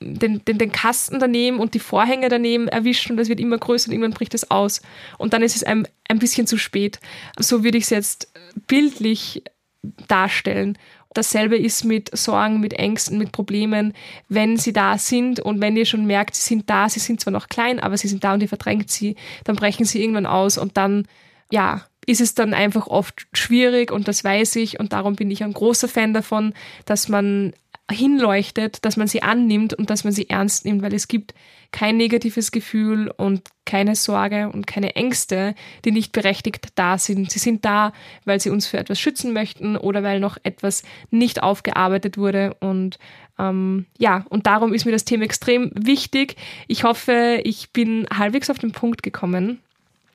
den, 0.00 0.44
den, 0.44 0.58
den 0.58 0.72
Kasten 0.72 1.18
daneben 1.18 1.58
und 1.58 1.74
die 1.74 1.80
Vorhänge 1.80 2.28
daneben 2.28 2.68
erwischen 2.68 3.12
und 3.12 3.18
es 3.18 3.28
wird 3.28 3.40
immer 3.40 3.58
größer 3.58 3.88
und 3.88 3.94
irgendwann 3.94 4.12
bricht 4.12 4.34
es 4.34 4.50
aus. 4.50 4.80
Und 5.18 5.32
dann 5.32 5.42
ist 5.42 5.56
es 5.56 5.64
ein, 5.64 5.88
ein 6.08 6.18
bisschen 6.18 6.46
zu 6.46 6.56
spät. 6.56 7.00
So 7.38 7.64
würde 7.64 7.78
ich 7.78 7.84
es 7.84 7.90
jetzt 7.90 8.32
bildlich 8.66 9.42
darstellen. 10.06 10.78
Dasselbe 11.14 11.56
ist 11.56 11.84
mit 11.84 12.16
Sorgen, 12.16 12.60
mit 12.60 12.74
Ängsten, 12.74 13.18
mit 13.18 13.32
Problemen, 13.32 13.94
wenn 14.28 14.56
sie 14.56 14.72
da 14.72 14.98
sind 14.98 15.40
und 15.40 15.60
wenn 15.60 15.76
ihr 15.76 15.86
schon 15.86 16.06
merkt, 16.06 16.34
sie 16.34 16.46
sind 16.46 16.68
da, 16.70 16.88
sie 16.88 17.00
sind 17.00 17.20
zwar 17.20 17.32
noch 17.32 17.48
klein, 17.48 17.80
aber 17.80 17.96
sie 17.96 18.08
sind 18.08 18.22
da 18.22 18.34
und 18.34 18.42
ihr 18.42 18.48
verdrängt 18.48 18.90
sie, 18.90 19.16
dann 19.44 19.56
brechen 19.56 19.84
sie 19.84 20.00
irgendwann 20.00 20.26
aus 20.26 20.58
und 20.58 20.76
dann, 20.76 21.08
ja, 21.50 21.86
ist 22.08 22.22
es 22.22 22.34
dann 22.34 22.54
einfach 22.54 22.86
oft 22.86 23.26
schwierig 23.34 23.92
und 23.92 24.08
das 24.08 24.24
weiß 24.24 24.56
ich 24.56 24.80
und 24.80 24.94
darum 24.94 25.14
bin 25.14 25.30
ich 25.30 25.44
ein 25.44 25.52
großer 25.52 25.88
Fan 25.88 26.14
davon, 26.14 26.54
dass 26.86 27.08
man 27.08 27.52
hinleuchtet, 27.90 28.84
dass 28.84 28.96
man 28.96 29.08
sie 29.08 29.22
annimmt 29.22 29.74
und 29.74 29.90
dass 29.90 30.04
man 30.04 30.12
sie 30.12 30.28
ernst 30.30 30.64
nimmt, 30.64 30.82
weil 30.82 30.94
es 30.94 31.08
gibt 31.08 31.34
kein 31.70 31.98
negatives 31.98 32.50
Gefühl 32.50 33.12
und 33.14 33.42
keine 33.66 33.94
Sorge 33.94 34.48
und 34.50 34.66
keine 34.66 34.96
Ängste, 34.96 35.54
die 35.84 35.90
nicht 35.90 36.12
berechtigt 36.12 36.68
da 36.76 36.96
sind. 36.96 37.30
Sie 37.30 37.38
sind 37.38 37.66
da, 37.66 37.92
weil 38.24 38.40
sie 38.40 38.48
uns 38.48 38.66
für 38.66 38.78
etwas 38.78 38.98
schützen 38.98 39.34
möchten 39.34 39.76
oder 39.76 40.02
weil 40.02 40.18
noch 40.18 40.38
etwas 40.42 40.82
nicht 41.10 41.42
aufgearbeitet 41.42 42.16
wurde. 42.16 42.56
Und 42.60 42.98
ähm, 43.38 43.84
ja, 43.98 44.24
und 44.30 44.46
darum 44.46 44.72
ist 44.72 44.86
mir 44.86 44.92
das 44.92 45.04
Thema 45.04 45.24
extrem 45.24 45.70
wichtig. 45.74 46.36
Ich 46.68 46.84
hoffe, 46.84 47.42
ich 47.44 47.70
bin 47.72 48.06
halbwegs 48.14 48.48
auf 48.48 48.58
den 48.58 48.72
Punkt 48.72 49.02
gekommen 49.02 49.60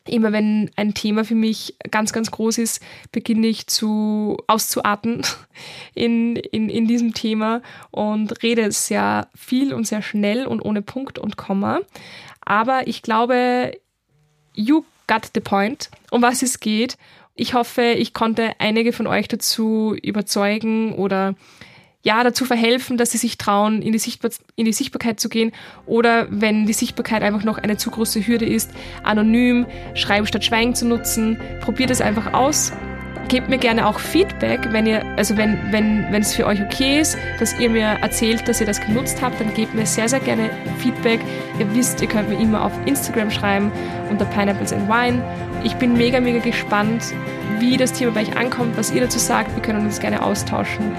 immer 0.08 0.32
wenn 0.32 0.70
ein 0.76 0.94
Thema 0.94 1.24
für 1.24 1.36
mich 1.36 1.76
ganz, 1.90 2.12
ganz 2.12 2.32
groß 2.32 2.58
ist, 2.58 2.82
beginne 3.12 3.48
ich 3.48 3.68
zu 3.68 4.38
auszuarten 4.48 5.22
in, 5.94 6.36
in, 6.36 6.70
in 6.70 6.88
diesem 6.88 7.14
Thema 7.14 7.62
und 7.92 8.44
rede 8.44 8.72
sehr 8.72 9.28
viel 9.36 9.74
und 9.74 9.88
sehr 9.88 10.02
schnell 10.02 10.46
und 10.46 10.62
ohne 10.62 10.82
Punkt 10.82 11.20
und 11.20 11.38
Komma. 11.38 11.80
Aber 12.42 12.88
ich 12.88 13.02
glaube, 13.02 13.74
you 14.54 14.84
got 15.08 15.30
the 15.34 15.40
point, 15.40 15.90
um 16.12 16.22
was 16.22 16.42
es 16.42 16.60
geht. 16.60 16.98
Ich 17.36 17.54
hoffe, 17.54 17.82
ich 17.82 18.14
konnte 18.14 18.52
einige 18.60 18.94
von 18.94 19.08
euch 19.08 19.28
dazu 19.28 19.96
überzeugen 20.02 20.94
oder 20.94 21.36
ja, 22.04 22.24
dazu 22.24 22.44
verhelfen, 22.46 22.98
dass 22.98 23.12
sie 23.12 23.18
sich 23.18 23.38
trauen, 23.38 23.82
in 23.82 23.94
die, 23.94 24.00
Sichtbar 24.00 24.32
in 24.56 24.66
die 24.66 24.74
Sichtbarkeit 24.74 25.20
zu 25.20 25.30
gehen 25.30 25.54
oder 25.86 26.28
wenn 26.30 26.66
die 26.66 26.74
Sichtbarkeit 26.74 27.24
einfach 27.24 27.44
noch 27.44 27.58
eine 27.58 27.78
zu 27.78 27.90
große 27.92 28.28
Hürde 28.28 28.46
ist, 28.46 28.72
anonym 29.04 29.66
Schreiben 29.96 30.28
statt 30.28 30.44
Schweigen 30.44 30.76
zu 30.76 30.86
nutzen. 30.86 31.40
Probiert 31.62 31.90
es 31.90 32.02
einfach 32.02 32.34
aus 32.34 32.74
gebt 33.28 33.50
mir 33.50 33.58
gerne 33.58 33.88
auch 33.88 34.00
Feedback, 34.00 34.72
wenn 34.72 34.86
ihr, 34.86 35.04
also 35.18 35.38
wenn, 35.38 35.58
wenn, 35.72 36.06
wenn 36.12 36.22
es 36.22 36.34
für 36.34 36.46
euch 36.46 36.62
okay 36.62 37.00
ist, 37.00 37.18
dass 37.40 37.58
ihr 37.60 37.70
mir 37.70 37.98
erzählt, 38.02 38.48
dass 38.48 38.60
ihr 38.60 38.68
das 38.68 38.82
genutzt 38.82 39.22
habt, 39.22 39.40
dann 39.40 39.54
gebt 39.54 39.74
mir 39.74 39.86
sehr, 39.86 40.10
sehr 40.10 40.20
gerne 40.20 40.50
Feedback. 40.80 41.20
Ihr 41.60 41.74
wisst, 41.74 42.02
ihr 42.02 42.08
könnt 42.08 42.30
mir 42.30 42.40
immer 42.40 42.64
auf 42.64 42.74
Instagram 42.86 43.32
schreiben 43.32 43.72
unter 44.10 44.26
Pineapples 44.26 44.74
and 44.74 44.88
Wine. 44.90 45.24
Ich 45.64 45.76
bin 45.76 45.94
mega, 45.94 46.20
mega 46.20 46.40
gespannt, 46.40 47.14
wie 47.60 47.78
das 47.78 47.94
Thema 47.94 48.12
bei 48.12 48.22
euch 48.24 48.36
ankommt, 48.36 48.76
was 48.78 48.92
ihr 48.92 49.02
dazu 49.02 49.20
sagt. 49.20 49.56
Wir 49.56 49.62
können 49.62 49.86
uns 49.86 50.00
gerne 50.00 50.22
austauschen. 50.22 50.92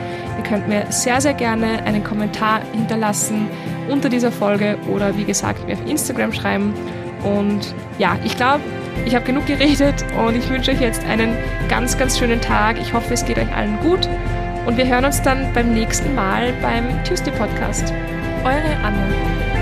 Könnt 0.49 0.69
mir 0.69 0.87
sehr, 0.91 1.21
sehr 1.21 1.35
gerne 1.35 1.83
einen 1.85 2.05
Kommentar 2.05 2.61
hinterlassen 2.73 3.49
unter 3.89 4.09
dieser 4.09 4.33
Folge 4.33 4.79
oder 4.91 5.17
wie 5.17 5.25
gesagt 5.25 5.67
mir 5.67 5.75
auf 5.75 5.87
Instagram 5.87 6.33
schreiben. 6.33 6.75
Und 7.23 7.75
ja, 7.99 8.17
ich 8.25 8.37
glaube, 8.37 8.61
ich 9.07 9.15
habe 9.15 9.25
genug 9.25 9.47
geredet 9.47 10.05
und 10.19 10.37
ich 10.37 10.49
wünsche 10.49 10.71
euch 10.71 10.81
jetzt 10.81 11.05
einen 11.07 11.37
ganz, 11.69 11.99
ganz 11.99 12.19
schönen 12.19 12.41
Tag. 12.41 12.79
Ich 12.81 12.93
hoffe, 12.93 13.15
es 13.15 13.25
geht 13.25 13.39
euch 13.39 13.53
allen 13.55 13.79
gut 13.81 14.09
und 14.67 14.77
wir 14.77 14.87
hören 14.87 15.05
uns 15.05 15.21
dann 15.23 15.53
beim 15.53 15.73
nächsten 15.73 16.15
Mal 16.15 16.53
beim 16.63 17.03
Tuesday 17.05 17.33
Podcast. 17.33 17.93
Eure 18.45 18.77
Anna. 18.83 19.54